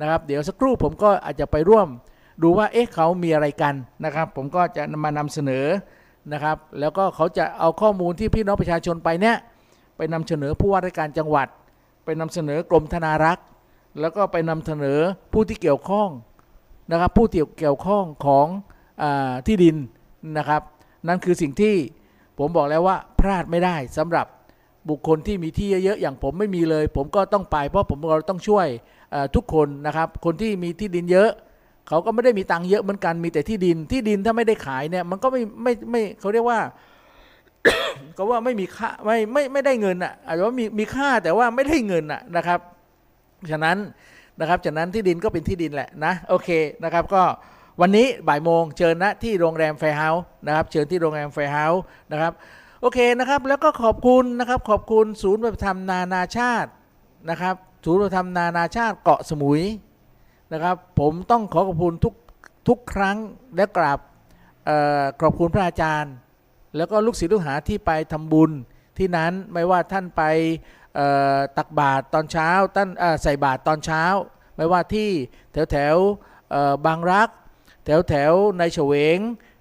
[0.00, 1.88] นะครับ เดี๋ยวสักครู่ผมก็อาจจะไปร่วม
[2.42, 3.74] ดูว่าเอ๊ะเขามีอะไรกัน
[4.04, 5.66] นะครับ ผมก็จะมานำเสนอ
[6.32, 9.36] นะครับ แล้วก็เขาจะเอาข้อมูลที่พี่น้องประชาชนไปเนี่ย
[9.96, 11.48] ไปนำเสนอผู้ว่าราชการจังหวัด
[12.04, 13.46] ไปนำเสนอกรมธนารักษ์
[14.00, 14.98] แล้วก็ไปนำเสนอ
[15.32, 16.08] ผู้ที่เกี่ยวข้อง
[16.90, 18.46] นะครับ ผู้ที่เกี่ยวข้องของ
[19.02, 19.04] อ
[19.46, 19.76] ที่ดิน
[20.38, 20.62] นะครับ
[21.08, 21.74] นั่นคือสิ่งที่
[22.38, 24.26] ผมบอกแล้วว่าพลาดไม่ได้สำหรับ
[24.88, 28.66] บุคคลที่มีที่เยอะๆอย่างผมไม่มีเลย ผมก็ต้องไปเพราะผมเราต้องช่วย
[29.34, 31.30] ทุกคนนะครับ คนที่มีที่ดินเยอะ
[31.88, 36.60] เขาก็ไม่ได้มีตังค์เยอะเหมือนกันมีแต่ที่ดินที่ดินถ้าไม่ได้ขายเนี่ยมันก็ไม่ไม่ไม่เขาเรียกว่า
[38.16, 42.60] ก็ว่าไม่มีค่าไม่ไม่ไม่ได้เงินอะอาจจะว่ามีมีค่าแต่ว่าไม่ได้เงินอะนะครับ
[43.50, 43.76] ฉะนั้น
[44.40, 46.48] นะครับฉะนั้นที่ดินก็เป็นที่ดินแหละนะโอเค
[46.84, 47.22] นะครับก็
[47.80, 52.32] วันนี้บ่ายโมงเชิญนะที่โรงแรมแฟร์เฮาส์นะครับเชิญที่โรงแรมแฟร์เฮาส์นะครับ
[52.80, 56.70] โอเคนะครับแล้วก็ขอบคุณนะครับขอบคุณศูนย์ปฏิบัติธรรมนานาชาติ
[57.30, 59.62] นะครับ ศูนย์ธรรมนานาชาติเกาะสมุย
[60.52, 62.14] นะครับ ผมต้องขอขอบคุณทุก
[62.68, 63.16] ทุกครั้ง
[63.56, 63.98] และกราบ
[65.20, 66.14] ขอบคุณพระอาจารย์
[66.76, 68.50] แล้วก็ลูกศิษย์ลูกหาที่ไปทำบุญ
[68.98, 70.22] ที่นั้นไม่ว่าท่านไป
[71.56, 72.88] ตักบาตรตอนเช้าท่าน
[73.22, 74.02] ใส่บาตรตอนเช้า
[74.56, 75.10] ไม่ว่าที่
[75.52, 75.96] แถวแถว
[76.86, 77.28] บางรัก
[77.84, 79.18] แถวแถวในเฉวง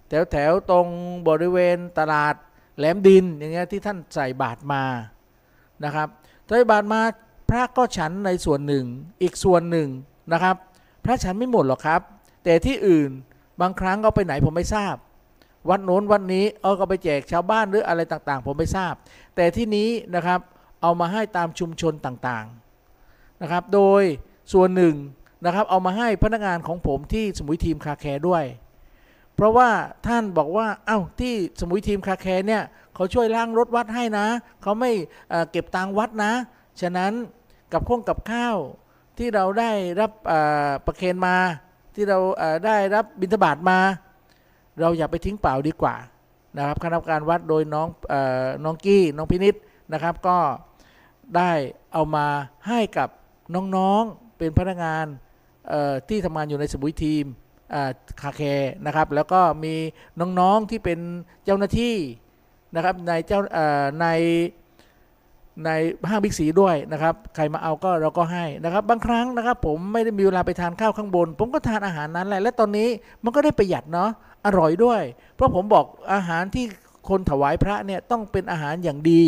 [0.09, 0.87] แถวแถวตรง
[1.27, 2.35] บริเวณตลาด
[2.77, 4.83] แหลมดินอย่างเงี้ยที่ท่านใส่บาตรมา
[5.83, 6.07] นะครับ
[6.47, 7.01] ใส่บาตรมา
[7.51, 8.85] พระก็ฉันในส่วนหนึ่ง
[9.21, 9.87] อีกส่วนหนึ่ง
[10.33, 10.55] นะครับ
[11.03, 12.01] พระฉันไม่หมดหรอกครับ
[12.43, 13.09] แต่ที่อื่น
[13.61, 14.95] บางครั้งก็ไปไหนผมไม่ทราบ
[15.69, 18.93] วัดโน้นวัดนี้เอาก็ไปแจกชาวบ้านหรืออะไรต่างๆ ผมไม่ทราบ
[19.35, 20.39] แต่ที่นี้นะครับ
[20.81, 24.03] เอามาให้ตามชุมชนต่างๆนะครับ โดย
[24.53, 24.95] ส่วนหนึ่ง
[25.45, 28.43] นะครับเอามาให้พนักงานของผมที่สมุยทีม Car Care ด้วย
[29.35, 29.69] เพราะว่า
[30.07, 32.63] ท่านบอกว่าเอ้าที่สมุยทีม Car Care เนี่ย
[32.95, 34.27] เขาช่วยล้างรถวัดให้นะ
[34.61, 34.91] เขาไม่
[35.29, 36.31] เเก็บตังวัดนะ
[36.81, 37.11] ฉะนั้น
[37.73, 38.57] กับข้องกับข้าว
[39.17, 40.11] ที่เราได้รับ
[40.85, 41.37] ประเคนมา
[41.95, 42.19] ที่เรา
[42.65, 43.79] ได้รับบิณฑบาตมา
[44.79, 45.95] เราอย่าไปทิ้งเปล่าดีกว่า
[46.57, 48.15] นะครับคณะกรรมการวัดโดยน้องอ
[48.63, 49.55] น้องกี้น้องพินิษ
[49.93, 50.37] นะครับ ก็
[51.35, 51.51] ได้
[51.93, 52.27] เอามา
[52.67, 53.09] ให้กับ
[53.75, 55.05] น้องๆเป็นพนักงาน
[56.09, 57.25] ที่ทำงานอยู่ในสมุยทีม
[58.21, 59.75] คาแคร์นะครับ แล้วก็มี
[60.39, 60.99] น้องๆที่เป็น
[61.45, 61.95] เจ้าหน้าที่
[62.75, 63.39] นะครับในเจ้า
[64.01, 64.07] ใน
[65.65, 65.71] ใน
[66.09, 72.89] ห้างบิ๊กซีด้วยนะครับ ใครมาเอาก็เราก็ให้นะครับ บางครั้งนะครับ ผมไม่ได้มีเวลาไปทานข้าวข้างบน ผมก็ทานอาหารนั้นแหละ และตอนนี้
[73.23, 74.09] มันก็ได้ประหยัดเนาะ
[74.45, 75.01] อร่อยด้วย
[75.35, 76.65] เพราะผมบอกอาหารที่
[77.09, 79.23] คนถวายพระเนี่ยต้องเป็นอาหารอย่างดี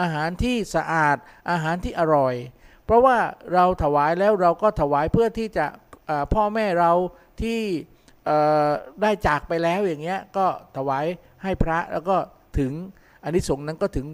[0.00, 1.16] อาหารที่สะอาด
[1.50, 2.34] อาหารที่อร่อย
[2.84, 3.16] เพราะว่า
[3.54, 5.66] เราถวายแล้วเราก็ถวายเพื่อที่จะ
[6.34, 6.92] พ่อแม่เรา
[7.42, 7.60] ที่
[9.02, 11.04] ได้จากไปแล้วอย่างเงี้ยก็ถวาย
[11.42, 12.16] ให้พระแล้วก็
[12.58, 12.72] ถึง
[13.24, 14.06] อันนี้สงนั้นก็ถึง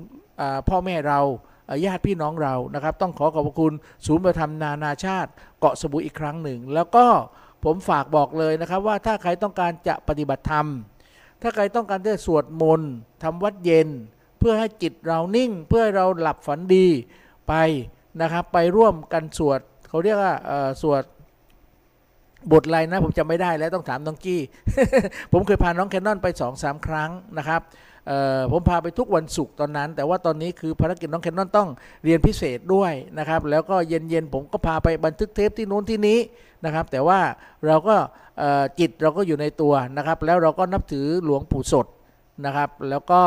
[0.69, 1.21] พ่อแม่เรา
[1.85, 3.73] ญาติพี่น้องเรานะครับ ต้องขอขอบคุณ
[4.07, 7.07] ศูนย์ประธรรมนานาชาติเกาะสมุยอีกครั้งหนึ่ง แล้วก็
[7.65, 10.67] ผมฝากบอกเลยนะครับว่าถ้าใครต้องการจะปฏิบัติธรรม
[11.43, 13.89] ถ้าใครต้องการจะสวดมนต์ทำวัดเย็น
[14.39, 16.87] เพื่อให้จิตเรานิ่ง เพื่อให้เราหลับฝันดี
[17.49, 17.55] ไป
[18.21, 20.35] นะครับไปร่วมกันสวดเขาเรียกว่า
[20.83, 21.03] สวด
[22.53, 24.41] บทอะไรนะผมจำไม่ได้แล้วต้องถามน้องกี้
[25.33, 27.61] ผมเคยพาน้องแคนนอนไปสองสามครั้งนะครับ
[28.51, 31.69] ผมพาไปทุกวันศุกร์ตอนนั้น แต่ว่าตอนนี้คือภารกิจน้องแคนนอนต้อง
[32.05, 36.19] เรียนพิเศษด้วยนะครับ แล้วก็เย็นๆผมก็พาไปบันทึกเทปที่นู้นที่นี้
[36.65, 37.21] นะครับ แต่ว่า
[37.67, 37.97] เราก็
[38.79, 41.87] จิตเราก็อยู่ในตัวนะครับ แล้วเราก็นับถือหลวงปู่สด
[42.45, 43.21] นะครับ แล้วก็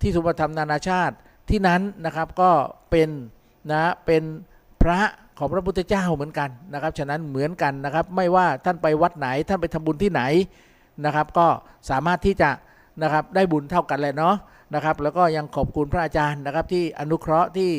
[0.00, 1.14] ที่สุภธรรมนานาชาติ
[1.50, 2.50] ที่นั้นนะครับก็
[2.90, 3.08] เป็น
[3.70, 4.22] นะเป็น
[4.82, 5.00] พระ
[5.38, 10.22] ของพระพุทธเจ้าเหมือนกันนะครับ ฉะนั้นเหมือนกันนะครับ ไม่ว่าท่านไปวัดไหนท่านไปทำบุญที่ไหน
[11.04, 11.46] นะครับ ก็
[11.90, 12.50] สามารถที่จะ
[13.02, 14.36] นะครับได้บุญเท่ากันเลยเนาะ
[14.74, 17.70] นะครับ แล้วก็ยังขอบคุณพระอาจารย์นะครับที่อนุเคราะห์ที่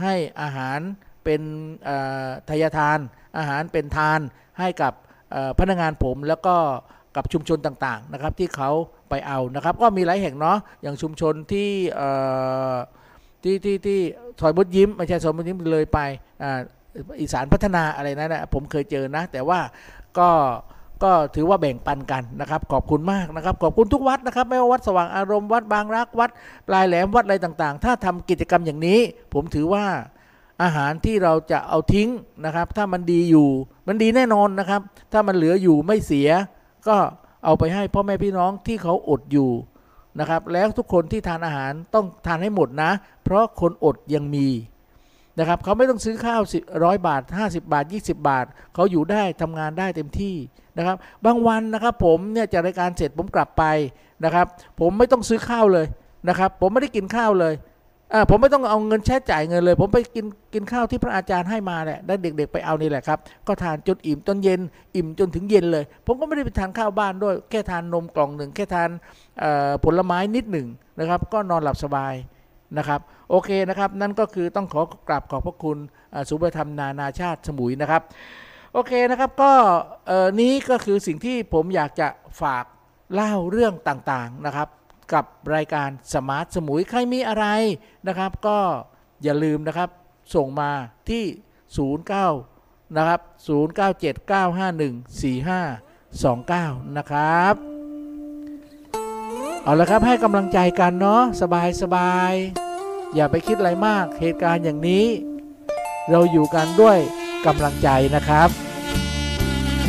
[0.00, 0.78] ให้อาหาร
[1.24, 1.42] เป็น
[1.88, 2.98] อ่าทายทาน
[3.38, 4.20] อาหารเป็นทาน
[4.58, 4.92] ให้กับ
[5.58, 6.56] พนักงานผมแล้วก็
[7.16, 8.70] กับชุมชนต่างๆนะครับที่เขา
[9.10, 12.08] ไปเอานะครับ ก็มีหลายแห่งเนาะอย่างชุมชนที่เอ่
[12.72, 12.74] อ
[13.42, 14.00] ที่ที่ที่
[14.40, 15.98] ซอยมดยิ้มไม่ใช่ซอยมดยิ้มเลยไป
[16.42, 16.44] อ,
[17.20, 19.60] อีสานพัฒนาอะไรนั่นนะผมเคยเจอนะ แต่ว่า
[20.18, 20.30] ก็
[21.02, 26.30] ก็ถือว่าแบ่งปันกันนะครับ ขอบคุณมากนะครับ ขอบคุณทุกวัดนะครับ ไม่ว่าวัดสว่างอารมณ์วัดบางรักวัด
[26.68, 28.98] ปลายแหลมวัดอะไรต่างๆ ถ้าทำกิจกรรมอย่างนี้
[29.32, 29.84] ผมถือว่า
[30.62, 32.08] อาหารที่เราจะเอาทิ้ง
[32.44, 33.48] นะครับ ถ้ามันดีอยู่
[33.86, 34.80] มันดีแน่นอนนะครับ
[35.12, 36.28] ถ้ามันเหลืออยู่ไม่เสีย
[36.88, 36.96] ก็
[37.44, 39.50] เอาไปให้พ่อแม่พี่น้องที่เขาอดอยู่
[40.20, 42.90] นะครับ แล้วทุกคนที่ทานอาหารต้องทานให้หมดนะ
[43.24, 44.48] เพราะคนอดยังมี
[45.38, 50.34] นะครับเขาไม่ต้องซื้อข้าวสิร้อยบาท 50 บาท 20 บาท เขาอยู่ได้ทำงานได้เต็มที่
[50.78, 53.64] นะครับ บางวันนะครับผมเนี่ยจากรายการเสร็จผมกลับไป
[54.24, 54.46] นะครับ
[54.80, 55.86] ผมไม่ต้องซื้อข้าวเลย
[56.28, 57.54] นะครับ ผมไม่ได้กินข้าวเลย
[58.14, 64.60] อ่าผมไม่ต้องเอาเงินใช้จ่ายเงินเลย ผมไปกินกินข้าวที่พระอาจารย์ให้มาแหละได้เด็ก ๆ ไปเอานี่แหละครับ ก็ทานจนอิ่มจนเย็น
[64.96, 68.90] อิ่มจนถึงเย็นเลย ผมก็ไม่ได้ไปทานข้าวบ้านด้วย แค่ทานนมกล่องหนึ่งแค่ทาน
[69.84, 70.66] ผลไม้นิดหนึ่ง
[70.98, 72.14] นะครับ ก็นอนหลับสบาย
[72.78, 75.78] นะครับโอเคนะครับ นั่นก็คือต้องขอกราบขอบพระคุณ
[76.14, 78.02] อ่าศูนย์วัฒนธรรมนานาชาติสมุยนะครับ
[78.74, 79.52] โอเคนะครับก็
[80.40, 82.08] นี้ก็คือสิ่งที่ผมอยากจะ
[82.42, 82.64] ฝาก
[83.14, 84.68] เล่าเรื่องต่างๆนะครับ
[85.12, 87.46] กับรายการสมาร์ทสมุยใครมีอะไร
[88.08, 88.58] นะครับ ก็
[89.22, 89.90] อย่าลืมนะครับ
[90.34, 90.70] ส่งมา
[91.10, 91.24] ที่
[92.30, 93.20] 09 นะครับ
[96.90, 97.54] 0979514529 นะครับ
[99.62, 102.32] เอาละครับให้กำลังใจกันเนาะสบายสบาย
[103.14, 105.06] อย่าไปคิดอะไรมากเหตุการณ์อย่างนี้
[106.10, 106.98] เราอยู่กันด้วย
[107.46, 108.48] กำลังใจนะครับ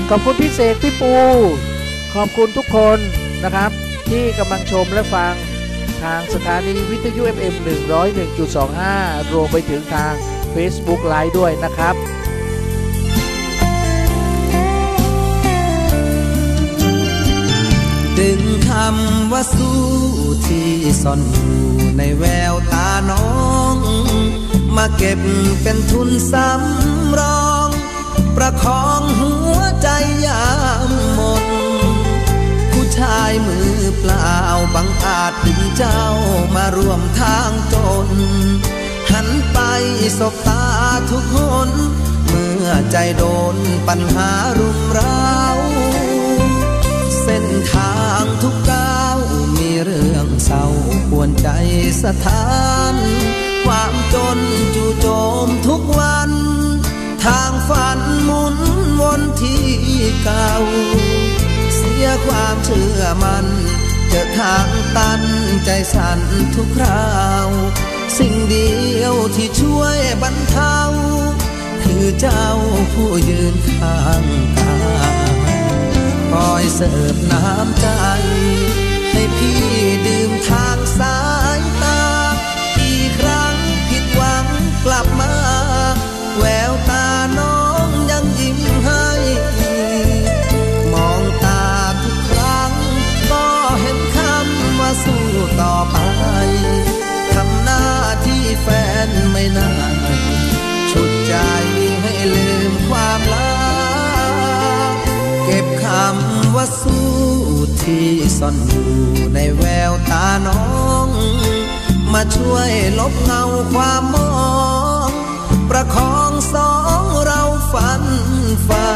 [0.09, 1.13] ขอบคุณพี่เสกพี่ปู
[2.15, 2.97] ขอบคุณทุกคน
[3.43, 3.71] นะครับ
[4.09, 5.33] ที่กำลังชมและฟัง
[6.01, 7.53] ทางสถานีวิทยุ FM
[8.43, 10.13] 101.25 รวมไปถึงทาง
[10.53, 11.95] Facebook Live ด้วยนะครับ
[18.19, 19.79] ดึงคำว่าสู้
[20.47, 20.71] ที่
[21.03, 21.53] ซ่อนอยู่
[21.97, 23.27] ในแววตาน้อ
[23.73, 23.75] ง
[24.75, 25.19] มาเก็บ
[25.61, 27.42] เป็นทุนสำรอง
[28.37, 29.89] ประคองหัวใจ
[30.25, 30.47] ยา
[30.89, 31.45] มหมด
[32.71, 34.37] ผู้ชายมือเปล่า
[34.75, 36.03] บังอาจดึงเจ้า
[36.55, 37.75] มาร่วมทางจ
[38.07, 38.09] น
[39.11, 39.59] หันไป
[40.19, 40.65] สบตา
[41.11, 41.69] ทุกคน
[42.27, 43.23] เมื่อใจโด
[43.55, 45.33] นปัญหารุมเร้า
[47.21, 49.17] เส้นทางทุกก้าว
[49.57, 50.65] มีเรื่องเศร้า
[51.09, 51.49] ปวนใจ
[52.03, 52.53] สถา
[52.93, 52.95] น
[53.65, 54.39] ความจน
[54.75, 55.07] จู่โจ
[55.45, 56.31] มทุกวัน
[57.25, 58.57] ทางฝันหมุน
[59.01, 59.65] วนที่
[60.23, 60.51] เก่า
[61.75, 63.45] เสียความเชื่อมัน
[64.09, 65.21] เจอทางตัน
[65.65, 66.19] ใจสั่น
[66.55, 67.47] ทุกคราว
[68.17, 70.79] สิ่งเดียวที่ช่วยบรรเทา
[71.83, 72.47] คือเจ้า
[72.93, 74.23] ผู้ยืนข้าง
[74.57, 74.75] กา
[75.13, 75.15] ย
[76.31, 77.87] คอยเสิร์ฟน้ำใจ
[106.63, 107.09] ว่าสู้
[107.83, 108.91] ที่ซ่อนอยู่
[109.33, 110.63] ในแววตาน้อ
[111.05, 111.07] ง
[112.13, 114.31] มาช่วยลบเงาความมอ
[115.07, 115.09] ง
[115.69, 118.03] ประคองสองเราฝัน
[118.67, 118.89] ฝ่า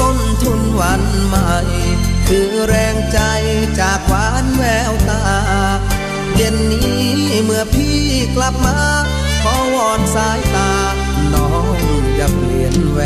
[0.00, 1.52] ต้นทุนวันใหม่
[2.28, 3.18] คือแรงใจ
[3.80, 5.22] จากหวานแววตา
[6.36, 7.04] เย็นนี้
[7.42, 7.98] เมื่อพี่
[8.36, 8.78] กลับมา
[9.42, 10.72] ขอวอนสายตา
[11.34, 11.76] น้อง
[12.16, 13.00] อย่าเปลี่ยนแหว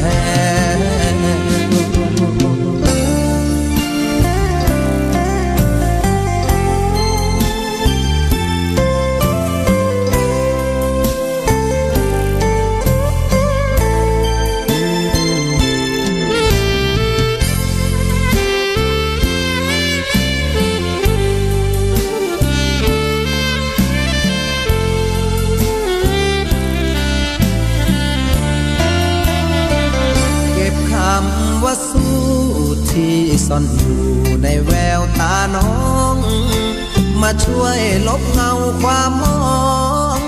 [32.99, 34.03] ที่ซ่อนอยู่
[34.43, 35.73] ในแววตาน้อ
[36.15, 36.17] ง
[37.23, 39.39] มาช่วยลบเงาความมอ
[40.17, 40.19] ง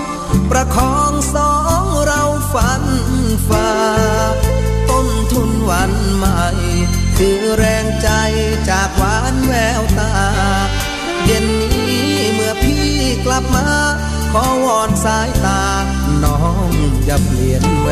[0.51, 2.83] ประคองสองเราฝัน
[3.49, 3.71] ฝ่า
[4.89, 6.45] ต้นทุนวันใหม่
[7.17, 8.09] คือแรงใจ
[8.71, 10.15] จากหวานแววตา
[11.25, 12.89] เย็นนี้เมื่อพี่
[13.25, 13.69] กลับมา
[14.33, 15.63] ขอวอนสายตา
[16.25, 16.71] น้อง
[17.05, 17.89] อย่าเปลี่ยนแหว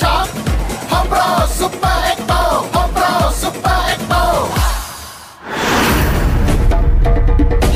[0.00, 0.26] ช็อป
[0.90, 1.20] Home Pro
[1.58, 2.32] Super Expo
[2.74, 3.04] Home Pro
[3.42, 4.12] Super Expo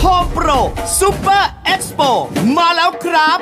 [0.00, 0.48] Home Pro
[1.00, 2.00] Super Expo
[2.56, 3.38] มาแล้วครับ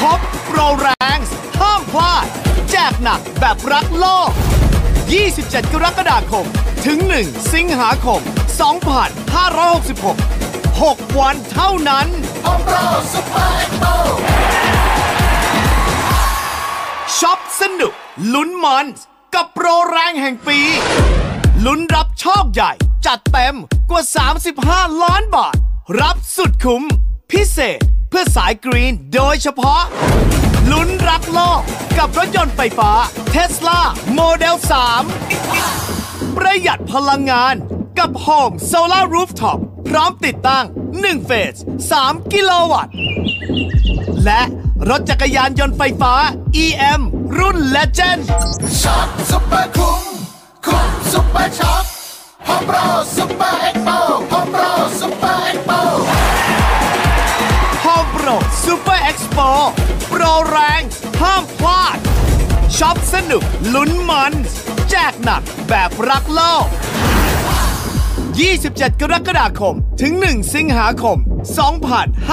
[0.00, 1.18] ครบโปรแรง
[1.60, 2.24] ห้ามพลาด
[2.70, 4.30] แจกหนักแบบรักโลก
[5.02, 6.46] 27 กรกฎาคม
[6.86, 8.20] ถึง 1 สิงหาคม
[9.00, 12.06] 2566 6 วันเท่านั้น
[12.44, 12.76] Home Pro
[13.12, 13.84] Super Expo
[17.16, 17.94] ช็อปสนุก
[18.34, 18.86] ลุ้นมัน
[19.34, 20.58] กับโปรแรงแห่งปี
[21.64, 22.72] ลุ้นรับโชคใหญ่
[23.06, 23.54] จัดเต็ม
[23.90, 24.02] กว่า
[24.54, 25.56] 35 ล้านบาท
[26.00, 26.82] รับสุดคุ้ม
[27.32, 29.82] พิเศษเพื่อสายกรีนโดยเฉพาะ
[30.70, 31.60] ลุ้นรักโลก
[31.98, 32.90] กับรถยนต์ไฟฟ้า
[33.30, 34.56] Tesla Model
[35.46, 37.54] 3 ประหยัดพลังงาน
[37.98, 40.64] กับ Home Solar Rooftop พร้อมติดตั้ง
[40.96, 41.54] 1 เฟส
[41.92, 42.94] 3 กิโลวัตต์
[44.24, 44.40] และ
[44.88, 46.14] รถจักรยานยนต์ไฟฟ้า
[46.64, 47.00] EM
[47.38, 48.20] รุ่น Legend
[48.80, 50.02] ช็อปซุปเปอร์คุ้ม
[50.66, 51.84] คุ้มซุปเปอร์ช็อป
[52.46, 52.76] Home Pro
[53.16, 53.88] Super Expo
[54.30, 54.62] Home Pro
[55.00, 55.70] Super Expo
[57.84, 59.48] Home Pro Super Expo
[60.08, 60.82] โปรแรง
[61.20, 61.98] ห้ามพลาด
[62.76, 63.42] ช็อปสนุก
[63.74, 64.32] ลุ้นมัน
[64.90, 66.66] แจกหนักแบบรักโลก
[68.38, 71.18] 27 กรกฎาคม ถึง 1 สิงหาคม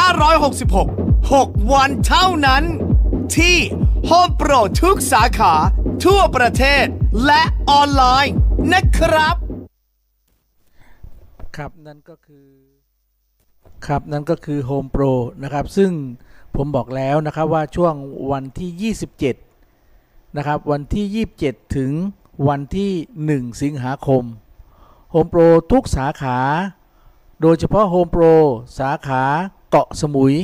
[0.07, 2.63] 2566 6 วันเท่านั้น
[3.37, 3.57] ที่
[4.09, 5.53] Home Pro ทุกสาขา
[6.05, 6.85] ทั่วประเทศ
[7.25, 8.33] และออนไลน์
[8.73, 9.35] นะครับ
[11.55, 12.47] ครับนั่นก็คือ
[13.85, 15.13] ครับนั่นก็คือ Home Pro
[15.43, 15.91] นะครับ ซึ่ง
[16.55, 17.95] ผมบอกแล้วนะครับว่าช่วง
[18.31, 18.93] วันที่
[19.75, 21.91] 27 นะครับ วันที่ 27 ถึง
[22.47, 22.91] วันที่
[23.29, 24.25] 1 สิงหาคม
[25.15, 26.37] Home Pro ทุกสาขา
[27.41, 28.33] โดยเฉพาะ Home Pro
[28.79, 29.23] สาขา
[29.69, 30.35] เกาะสมุย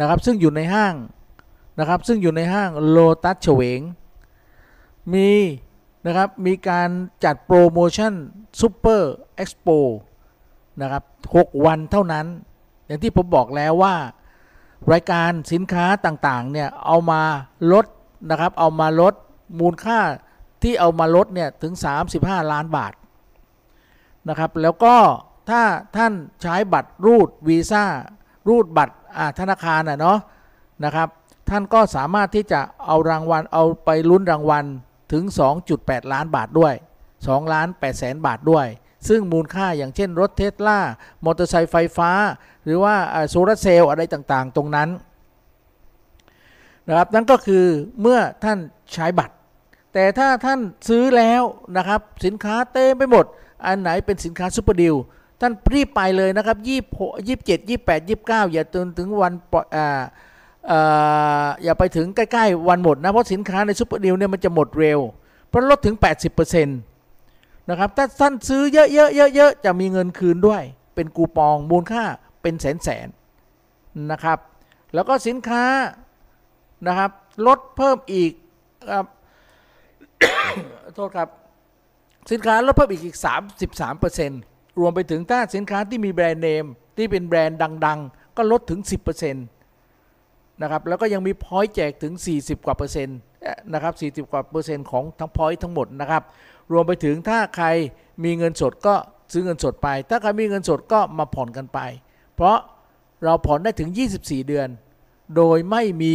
[0.00, 0.94] นะครับ ซึ่งอยู่ในห้าง
[1.78, 3.80] นะครับ ซึ่งอยู่ในห้างโลตัสเฉวง
[5.12, 5.30] มี
[6.06, 6.88] นะครับ มีการ
[7.24, 8.12] จัดโปรโมชั่น
[8.60, 9.68] Super Expo
[10.80, 11.02] นะครับ
[11.34, 12.26] 6วันเท่านั้น
[12.86, 13.94] อย่างที่ผมบอกแล้วว่า
[14.92, 17.22] รายการสินค้าต่างๆ เนี่ย เอามา
[17.72, 17.86] ลด
[18.30, 19.14] นะครับ เอามาลด
[19.60, 19.98] มูลค่า
[20.62, 21.74] ที่เอามาลดเนี่ย ถึง
[22.12, 22.92] 35 ล้านบาท
[24.28, 24.96] นะครับ แล้วก็
[25.50, 25.62] ถ้า
[25.96, 27.84] ท่านใช้บัตรรูดวีซ่า
[28.48, 28.94] รูดบัตร
[29.38, 30.18] ธนาคารน่ะเนาะ
[30.84, 31.08] นะครับ
[31.50, 34.64] ท่านก็สามารถที่จะเอารางวัลเอาไปลุ้นรางวัล
[35.12, 35.24] ถึง
[35.68, 36.74] 2.8 ล้านบาทด้วย
[37.18, 38.66] 2ล้าน8แสนบาทด้วย
[39.08, 40.78] ซึ่งมูลค่าอย่างเช่นรถเทสลา
[41.24, 42.10] มอเตอร์ไซค์ไฟฟ้า
[42.64, 44.88] หรือว่าอ่าโซลาร์เซลล์อะไรต่างๆ ตรงนั้น
[46.88, 47.64] นะครับนั่นก็คือ
[48.00, 48.58] เมื่อท่าน
[48.92, 49.34] ใช้บัตร
[49.94, 51.42] แต่ถ้าท่านซื้อแล้ว
[51.76, 53.24] นะครับสินค้าเต็มไปหมด
[53.66, 54.94] อันไหนเป็นสินค้า Super Deal
[55.40, 56.80] ท่านรีบไปเลยนะครับยี่
[57.26, 65.00] ยี่สิบเจ็ดยี่แปดยี่เก้าอย่าจนถึงวันปล่อยอ่าอย่าไปถึงใกล้ๆวันหมดนะ เพราะสินค้าใน Super Deal เนี่ยมันจะหมดเร็ว
[65.48, 65.96] เพราะลดถึง
[66.60, 70.62] 80%นะครับถ้าท่านซื้อเยอะๆเยอะๆจะมีเงินคืนด้วย
[70.94, 72.04] เป็นคูปองมูลค่า
[72.42, 74.38] เป็นแสนๆนะครับ
[74.94, 75.64] แล้วก็สินค้า
[76.86, 77.10] นะครับ
[77.46, 78.32] ลดเพิ่มอีก
[78.90, 79.06] ครับ
[80.94, 81.28] โทษครับ
[82.30, 83.18] สินค้าลดเพิ่มอีกอีก
[83.98, 86.64] 33%รวมไปถึงถ้าสินค้าที่มีแบรนด์เนม
[86.96, 88.80] ที่เป็นแบรนด์ดัง ๆ ก็ลดถึง
[89.26, 93.18] 10%นะครับแล้วก็ยังมี point แจกถึง 40 กว่าเปอร์เซ็นต์
[93.72, 93.94] นะครับ
[94.26, 96.22] 40 กว่าเปอร์เซ็นต์ของทั้ง point ทั้งหมดนะครับ
[96.72, 97.66] รวมไปถึงถ้าใคร
[98.24, 98.94] มีเงินสดก็
[99.32, 101.78] ซื้อเงินสดไป ถ้าใครมีเงินสดก็มาผ่อนกันไป
[102.34, 102.56] เพราะ
[103.24, 104.68] เราผ่อนได้ถึง 24 เดือน
[105.36, 106.14] โดยไม่มี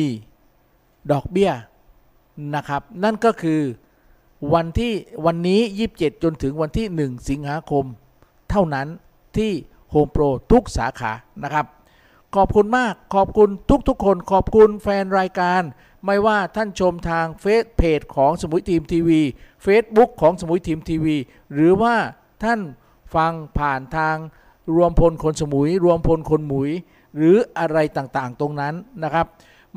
[1.12, 1.52] ดอกเบี้ย
[2.56, 3.62] นะครับ นั่นก็คือ
[4.54, 4.94] วันที่
[5.26, 5.62] วันนี้
[5.94, 7.86] 27 จนถึงวันที่ 1 สิงหาคม
[8.50, 8.88] เท่านั้น
[9.38, 9.52] ที่
[9.94, 11.12] Home Pro ทุกสาขา
[11.44, 11.66] นะครับ
[12.36, 13.50] ขอบคุณมากขอบคุณ
[13.88, 15.62] ทุกๆ คนขอบคุณแฟนรายการ
[16.06, 19.22] ไม่ว่าท่านชมทางเฟซเพจของสมุยทีมทีวี
[19.66, 21.16] Facebook ของสมุยทีมทีวี
[21.54, 21.96] หรือว่า
[22.44, 22.60] ท่าน
[23.16, 24.18] ฟังผ่านทาง
[24.76, 26.72] รวมพลคนสมุย รวมพลคนหมุย
[27.16, 28.74] หรืออะไรต่างๆ ตรงนั้น
[29.04, 29.26] นะครับ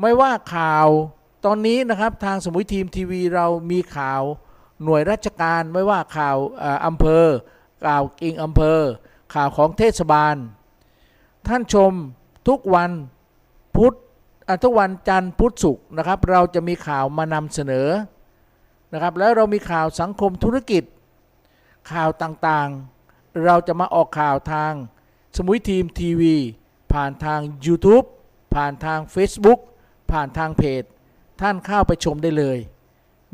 [0.01, 0.87] ไม่ว่าข่าว
[1.45, 4.21] ตอนนี้นะครับทางสมุยทีมทีวีเรามีข่าว
[4.83, 6.37] หน่วยราชการไม่ว่าข่าว
[6.85, 7.25] อำเภอ
[7.85, 8.79] ข่าวกิ่งอำเภอ
[9.33, 10.35] ข่าวของเทศบาล
[11.47, 11.93] ท่านชม
[12.47, 12.91] ทุกวัน
[13.75, 13.93] พุธ
[14.47, 17.89] อะทุกวันจันทร์พุธศุกร์นะครับ เราจะมีข่าวมานำเสนอ
[18.93, 20.83] นะครับแล้วเรามีข่าวสังคมธุรกิจ
[21.91, 24.73] ข่าวต่างๆ เราจะมาออกข่าวทาง
[25.35, 26.35] สมุยทีมทีวี
[26.93, 28.05] ผ่านทาง YouTube
[28.55, 29.59] ผ่านทาง Facebook
[30.11, 30.83] ผ่านทางเพจ
[31.41, 32.57] ท่านเข้าไปชมได้เลย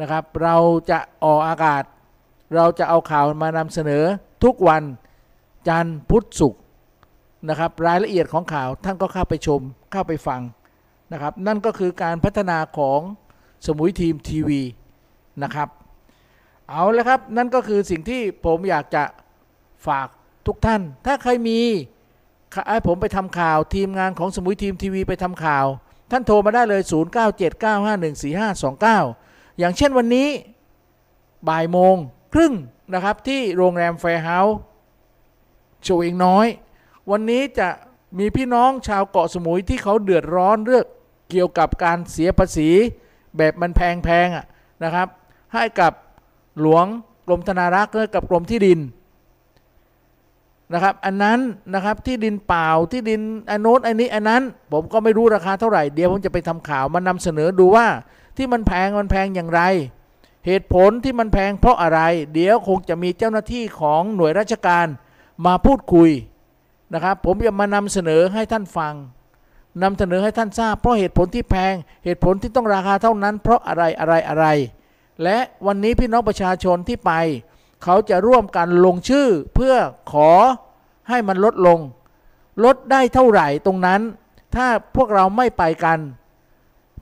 [0.02, 0.56] นะครับ เรา
[0.91, 1.84] จะออกอากาศ
[2.56, 4.04] เราจะเอาข่าวมานำเสนอ
[4.43, 4.84] ทุกวัน
[5.68, 6.62] จันทร์พุธศุกร์
[7.50, 10.41] นะครับ รายละเอียดของข่าวท่านก็เข้าไปชมเข้าไปฟัง
[11.12, 13.00] นะครับ นั่นก็คือการพัฒนาของ
[13.66, 14.62] สมุยทีมทีวี
[15.43, 15.70] นะครับ
[16.70, 19.04] เอาละครับนั่นก็คือสิ่งที่ผมอยากจะ
[19.88, 20.08] ฝาก
[20.48, 21.60] ทุกท่าน ถ้าใครมี
[22.70, 25.66] ให้ผมไปทำข่าวทีมงานของสมุยทีมทีวีไปทำข่าว
[26.12, 26.91] ท่านโทรมาได้เลย 0979514529
[29.60, 30.28] อย่างเช่นวันนี้
[31.49, 31.95] บ่ายโมง
[32.34, 32.53] ครึ่ง
[32.93, 34.58] นะครับที่โรงแรมแฟร์เฮาส์
[35.84, 36.47] โชว์เองน้อย
[37.12, 37.68] วันนี้จะ
[38.20, 40.86] มีพี่น้องชาวเกาะสมุยที่เขาเดือดร้อนเรื่อง
[41.30, 42.70] เกี่ยวกับการเสียภาษี
[43.38, 44.45] แบบมันแพงๆอะ
[44.84, 45.08] นะครับ
[45.53, 45.93] ให้กับ
[46.60, 46.86] หลวง
[47.28, 48.80] กรมธนารักษ์และกับกรมที่ดิน
[50.74, 51.39] นะครับ อันนั้น
[51.74, 54.41] นะครับที่ดินเปล่าที่ดินอันโน้นอันนี้อันนั้น
[54.72, 57.88] ผมก็ไม่รู้ราคาเท่าไหร่ เดี๋ยวผมจะไปทำข่าวมานำเสนอดูว่า
[58.38, 59.62] ที่มันแพงมันแพงอย่างไร
[60.46, 62.00] เหตุผลที่มันแพงเพราะอะไร
[62.34, 64.88] เดี๋ยวคงจะมีเจ้าหน้าที่ของหน่วยราชการ
[65.46, 66.10] มาพูดคุย
[66.94, 68.94] นะครับ ผมจะมานำเสนอให้ท่านฟัง
[69.84, 71.74] นำเสนอให้ท่านทราบ เพราะเหตุผลที่แพง
[72.06, 74.46] เหตุผลที่ต้องราคาเท่านั้น เพราะอะไรอะไรอะไร
[75.24, 77.12] และวันนี้พี่น้องประชาชนที่ไป
[77.84, 79.76] เขาจะร่วมกันลงชื่อเพื่อ
[80.12, 80.32] ขอ
[81.10, 81.80] ให้มันลดลง
[82.64, 84.02] ลดได้เท่าไหร่ตรงนั้น
[84.56, 86.00] ถ้าพวกเราไม่ไปกัน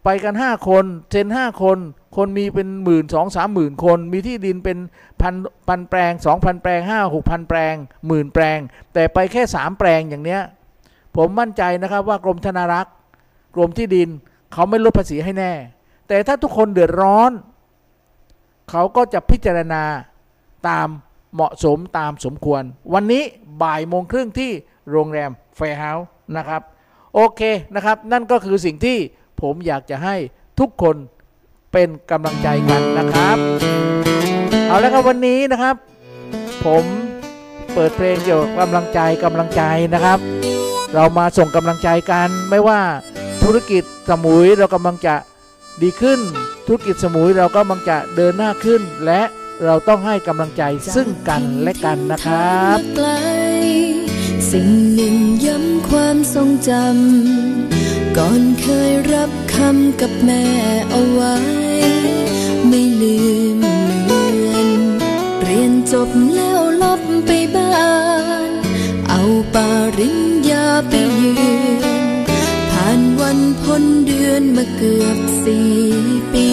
[0.06, 1.78] ไปกันห้าคนเซนห้าคน
[2.16, 4.78] คนมีเป็นหมื่นสองสามหมื่นคน มีที่ดินเป็น
[5.22, 5.36] พัน
[5.68, 7.76] พันแปลงสองพันแปลงห้าหกพันแปลง
[8.08, 8.60] หมื่นแปลง
[8.94, 10.42] แต่ไปแค่สามแปลงอย่างเนี้ย
[11.16, 12.94] ผมมั่นใจนะครับว่ากรมธนารักษ์
[13.56, 14.10] กรมที่ดิน
[14.54, 15.52] เขาไม่ลดภาษีให้แน่
[16.08, 17.32] แต่ถ้าทุกคนเดือดร้อน
[18.70, 19.84] เขาก็จะพิจารณา
[20.68, 20.88] ตาม
[21.34, 23.24] เหมาะสมตามสมควร วันนี้
[23.64, 24.52] บ่ายโมงครึ่งที่
[24.92, 26.62] โรงแรม Fair House นะครับ
[27.16, 27.42] โอเค
[27.76, 28.98] นะครับ นั่นก็คือสิ่งที่
[29.42, 30.16] ผมอยากจะให้
[30.60, 30.96] ทุกคน
[31.74, 33.38] เป็นกำลังใจกันนะครับ
[34.68, 35.76] เอาแล้วครับวันนี้นะครับ
[36.66, 36.84] ผม
[37.74, 39.64] เปิดเพลงเกี่ยวกับกำลังใจกำลังใจ
[39.94, 40.20] นะครับ
[40.94, 42.82] เรามาส่งกำลังใจกันไม่ว่า
[43.44, 45.16] ธุรกิจสมุยเรากำลังจะ
[45.82, 46.20] ดีขึ้น
[46.68, 49.22] ธุรกิจสมุยเราก็กำลังจะเดินหน้าขึ้น และ
[49.66, 50.64] เราต้องให้กำลังใจ
[50.96, 52.78] ซึ่งกันและกันนะครับ
[54.52, 55.16] สิ่งหนึ่ง
[55.46, 57.85] ย้ำความทรงจำ
[58.18, 60.44] ก่อนเคยรับคำกับแม่
[60.90, 61.36] เอาไว้
[62.68, 63.18] ไม่ลื
[63.56, 63.58] ม
[64.06, 64.70] เลือน
[65.44, 67.86] เรียนจบแล้วลบไปบ้า
[68.48, 68.50] น
[69.10, 69.22] เอา
[69.54, 71.34] ปาริญญาไปยื
[71.82, 71.84] น
[72.72, 75.72] ผ่านวันพ้นเดือนมาเกือบสี่
[76.34, 76.48] ปี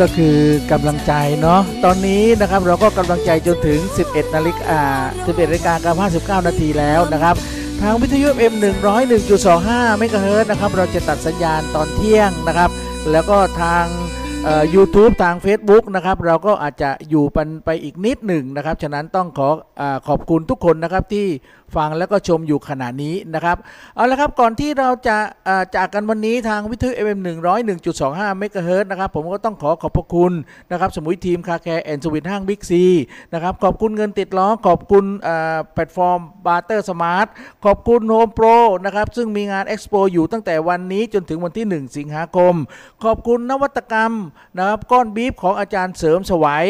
[0.00, 0.36] ก็คือ
[0.72, 4.80] กำลังใจเนาะตอนนี้นะครับเราก็กำลังใจจนถึง 11นาฬิกา
[5.12, 5.94] 11นาฬิกากับ
[6.40, 7.34] 59 นาทีแล้วนะครับ
[7.82, 8.54] ทางวิทยุ M
[9.26, 12.70] 101.25เมกะเฮิร์นะครับเราจะตัดสัญญาณตอนเที่ยงนะครับ
[13.12, 13.84] แล้วก็ทาง
[14.74, 17.24] ยูทูบทาง Facebook นะครับเราก็อาจจะอยู่
[17.64, 19.48] ไปอีกนิดหนึ่งนะครับ ฉะนั้นต้องขอ
[19.80, 21.26] อขอบคุณทุกคนนะครับที่
[21.76, 23.56] ฟังแล้วก็ชมอยู่ขณะนี้นะครับ
[23.94, 25.16] เอาละครับก่อนที่เราจะ
[25.76, 27.18] จากกันวันนี้ทางวิทยุ FM
[27.78, 30.32] 101.25 เมกะเฮิรตซ์นะครับ ผมก็ต้องขอขอบพระคุณ
[30.70, 32.84] นะครับ สมุย Team Car Care and Service ห้างบิ๊กซี
[33.32, 35.04] นะครับ ขอบคุณเงินติดล้อ ขอบคุณ
[35.72, 37.26] platform Barter Smart
[37.64, 38.46] ขอบคุณ HomePro
[38.84, 42.54] นะครับ ซึ่งมีงานเอ็กซ์โปอยู่ตั้งแต่วันนี้จนถึงวันที่ 1 สิงหาคม
[43.04, 44.12] ขอบคุณนวัตกรรม
[44.58, 46.66] นะครับก้อนบีฟของอาจารย์เสริมสวัย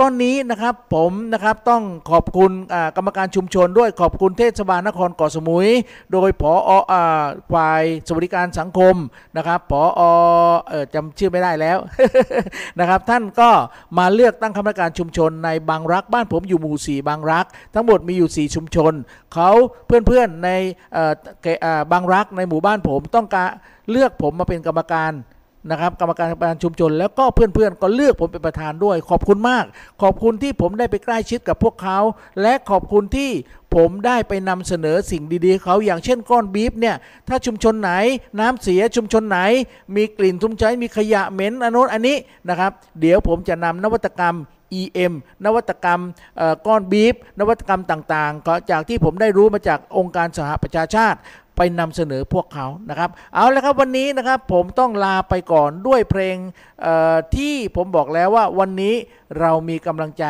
[0.00, 2.52] ก้อนนี้นะครับผมนะครับต้องขอบคุณ
[2.96, 5.68] กรรมการชุมชนด้วยขอบคุณเทศบาลนครเกาะสมุย
[6.12, 6.52] โดยผอ
[6.92, 8.94] อ่าฝ่ายสวัสดิการสังคม
[9.36, 10.02] นะครับผออ
[10.72, 11.78] อจำชื่อไม่ได้แล้ว
[12.80, 13.50] นะครับ ท่านก็
[13.98, 18.92] มาเลือกตั้งคณะกรรมการชุมชนในบางรักบ้านผมอยู่หมู่สี่บางรัก ทั้งหมดมีอยู่ 4 ชุมชน
[19.34, 19.50] เขา
[19.86, 20.50] เพื่อนๆใน
[21.92, 23.50] บางรักในหมู่บ้านผมต้องการ
[23.90, 25.12] เลือกผมมาเป็นกรรมการ
[25.70, 29.64] นะครับกรรมการประธานชุมชน แล้วก็เพื่อนๆก็เลือกผมเป็นประธานด้วย ขอบคุณมาก
[30.02, 31.98] ขอบคุณที่ผมได้ไปใกล้ชิดกับพวกเขา
[32.42, 33.30] และขอบคุณที่
[33.74, 36.96] ผมได้ไปนำเสนอสิ่งดีๆ เขาอย่างเช่นก้อนบีฟเนี่ย
[37.28, 37.92] ถ้าชุมชนไหน
[38.40, 39.38] น้ำเสียชุมชนไหน
[39.96, 42.16] มีกลิ่นทุมใช้มีขยะเหม็นอันโน้นอันนี้
[42.48, 44.36] นะครับ เดี๋ยวผมจะนำนวัตกรรม
[44.80, 45.12] EM
[45.44, 46.00] นวัตกรรม
[46.66, 51.18] ก้อนบีฟนวัตกรรมต่างๆจากที่ผมได้รู้มาจากองค์การสหประชาชาติ
[51.56, 56.36] ไปนำเสนอพวกเขานะครับ เอาละครับวันนี้นะครับผมต้องลาไปก่อนด้วยเพลง
[57.36, 58.94] ที่ผมบอกแล้วว่าวันนี้
[59.40, 60.24] เรามีกำลังใจ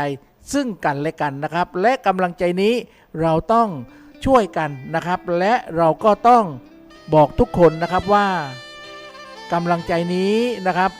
[0.53, 2.75] ซึ่งกันและกันนะครับ และกำลังใจนี้
[3.20, 3.68] เราต้อง
[4.25, 6.45] ช่วยกันนะครับ และเราก็ต้อง
[7.14, 8.27] บอกทุกคนนะครับว่า
[9.53, 10.91] กำลังใจนี้นะครับ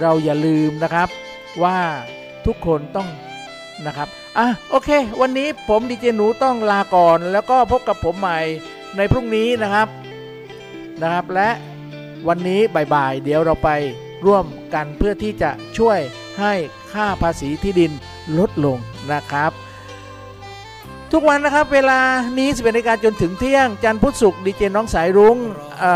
[0.00, 1.08] เราอย่าลืมนะครับ
[1.62, 1.78] ว่า
[2.46, 3.08] ทุกคนต้อง
[3.86, 4.08] นะครับ
[4.38, 8.38] อะโอเค วันนี้ผมดีเจหนูต้องลาก่อน แล้วก็พบกับผมใหม่
[8.96, 9.88] ในพรุ่งนี้นะครับ
[11.02, 11.50] นะครับ และ
[12.28, 12.60] วันนี้
[12.94, 13.70] บ่ายๆเดี๋ยวเราไป
[14.26, 15.98] ร่วมกันเพื่อที่จะช่วย
[16.40, 16.52] ให้
[16.92, 17.92] ค่าภาษีที่ดิน
[18.38, 18.78] ลดลง
[19.12, 19.52] นะครับ
[21.12, 22.00] ทุกวันนะครับเวลา
[22.38, 25.36] นี้11นาฬิกาจนถึงเที่ยง จันทร์พุธศุกร์ดีเจน้องสายรุ้ง
[25.82, 25.86] อ,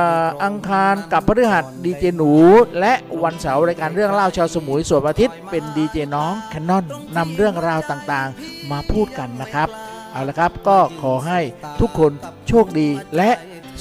[0.44, 2.32] อังคารกับพฤหัสดีเจหนู
[2.80, 6.84] และวันเสาร์รายการเรื่องเล่าชาวสมุยส่วนอาทิตย์เป็นดีเจน้องแคนนอน
[7.16, 9.68] นำเรื่องราวต่างๆ มาพูดกันนะครับ
[10.12, 11.40] เอาละครับก็ขอให้
[11.80, 12.12] ทุกคน
[12.48, 13.30] โชคดีและ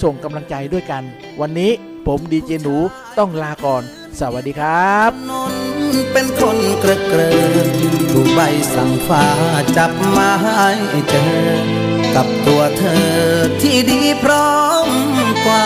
[0.03, 1.03] ส่งกำลังใจด้วยกัน
[1.41, 1.71] วันนี้
[2.07, 2.77] ผมดีเจหนู
[3.17, 3.83] ต้องลาก่อน
[4.19, 5.53] สวัสดีครับนน
[6.13, 7.31] เป็นคนเกระเกริ
[7.65, 7.67] น
[8.11, 8.41] ถูกใบ
[8.73, 9.25] สั่งฟ้า
[9.77, 10.67] จับมาให้
[11.09, 11.81] เจอ
[12.15, 13.09] กับตัวเธอ
[13.61, 14.51] ที่ดีพร้อ
[14.87, 14.89] ม
[15.45, 15.65] กว่า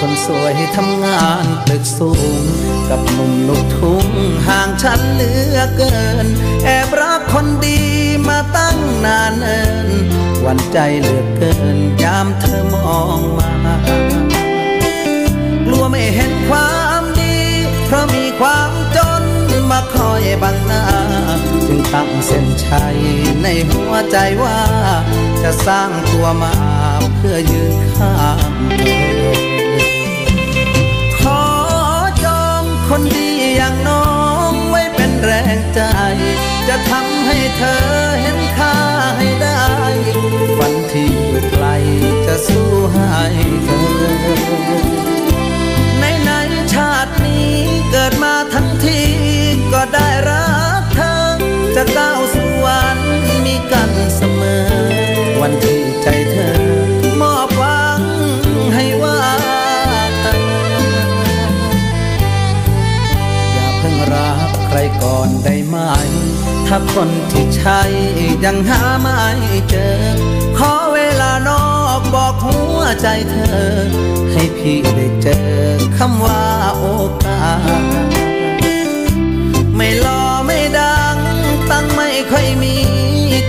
[0.00, 2.42] คนสวยทำงานตึกสูง
[2.90, 4.06] กับหนุ่มลูกทุ่ง
[4.48, 6.26] ห่างฉันเหลือเกิน
[6.64, 7.80] แอบรักคนดี
[8.28, 9.88] มาตั้งนานเอิน
[10.44, 13.76] วันใจเหลือเกิน ยามเธอมองมา
[15.66, 17.36] กลัวไม่เห็นความดี
[17.86, 19.24] เพราะมีความจน
[19.70, 20.84] มาคอยบังหน้า
[21.66, 22.96] จึงตั้งเส้นชัย
[23.42, 24.58] ในหัวใจว่า
[25.42, 26.54] จะสร้างตัวมา
[27.16, 28.14] เพื่อยืนข้า
[28.50, 28.84] งเธ
[29.58, 29.59] อ
[32.92, 34.06] คนดีอย่างน้อ
[34.50, 35.80] งไว้เป็นแรงใจ
[36.68, 37.82] จะทำให้เธอ
[38.20, 38.76] เห็นค่า
[39.18, 39.64] ให้ได้
[40.60, 41.66] วันที่อยู่ไกล
[42.26, 43.12] จะสู้ให้
[43.64, 43.84] เธอ
[46.00, 46.30] ในใน
[46.74, 47.54] ชาตินี้
[47.90, 49.00] เกิดมาทั้งที
[49.72, 50.48] ก็ได้รั
[50.80, 51.14] กเธอ
[51.76, 52.98] จะก้าวสู่วัน
[53.44, 54.64] มีกันเสมอ
[55.42, 55.79] วันที่
[66.72, 67.80] ถ้าคนที่ใช่
[68.44, 69.20] ยังหาไม่
[69.70, 69.92] เจอ
[70.58, 71.66] ขอเวลานอ
[72.00, 73.68] กบอกหัวใจเธอ
[74.32, 75.46] ให้พี่ได้เจอ
[75.96, 76.42] คำว่า
[76.78, 76.84] โอ
[77.24, 77.48] กา
[78.02, 78.06] ส
[79.76, 81.16] ไม่ล่อไม่ดัง
[81.70, 82.76] ตั้งไม่ค่อยมี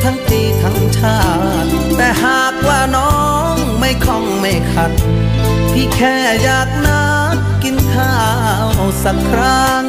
[0.04, 1.20] ทั้งปีทั้งชา
[1.64, 3.16] ติ แต่หากว่าน้อ
[3.54, 4.92] งไม่คล่องไม่ขัด
[5.72, 8.18] พี่แค่อยากนัดกินข้า
[8.68, 8.70] ว
[9.04, 9.86] สักครั้ง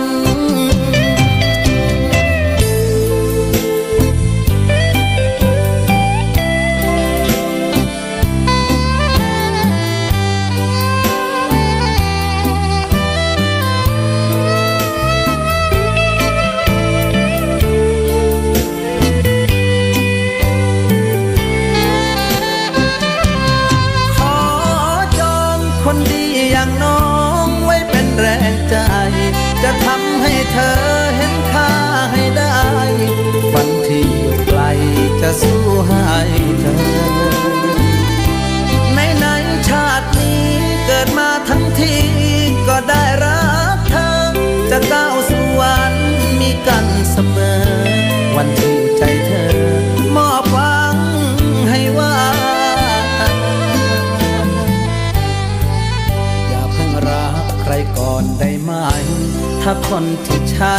[59.62, 60.74] ถ้าคนที่ใช่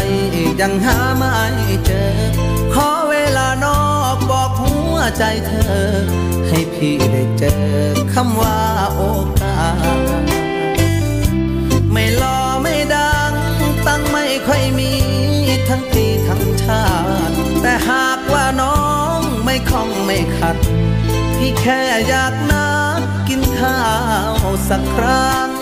[0.61, 1.35] ยังหาไม่
[1.85, 2.07] เจอ
[2.73, 3.83] ขอเวลานอ
[4.15, 5.75] กบอกหัวใจเธอ
[6.47, 7.61] ให้พี่ได้เจอ
[8.13, 8.59] คำว่า
[8.95, 9.01] โอ
[9.41, 9.63] กา
[10.15, 10.23] ส
[11.91, 13.33] ไม่หล่อไม่ดัง
[13.87, 14.91] ตั้งไม่ค่อยมี
[15.67, 16.85] ทั้งปีทั้งชา
[17.29, 18.81] ติ แต่หากว่าน้อ
[19.17, 20.57] งไม่คล่องไม่ขัด
[21.37, 23.81] พี่แค่อยากนัดกินข้า
[24.43, 25.52] วสักครั้ง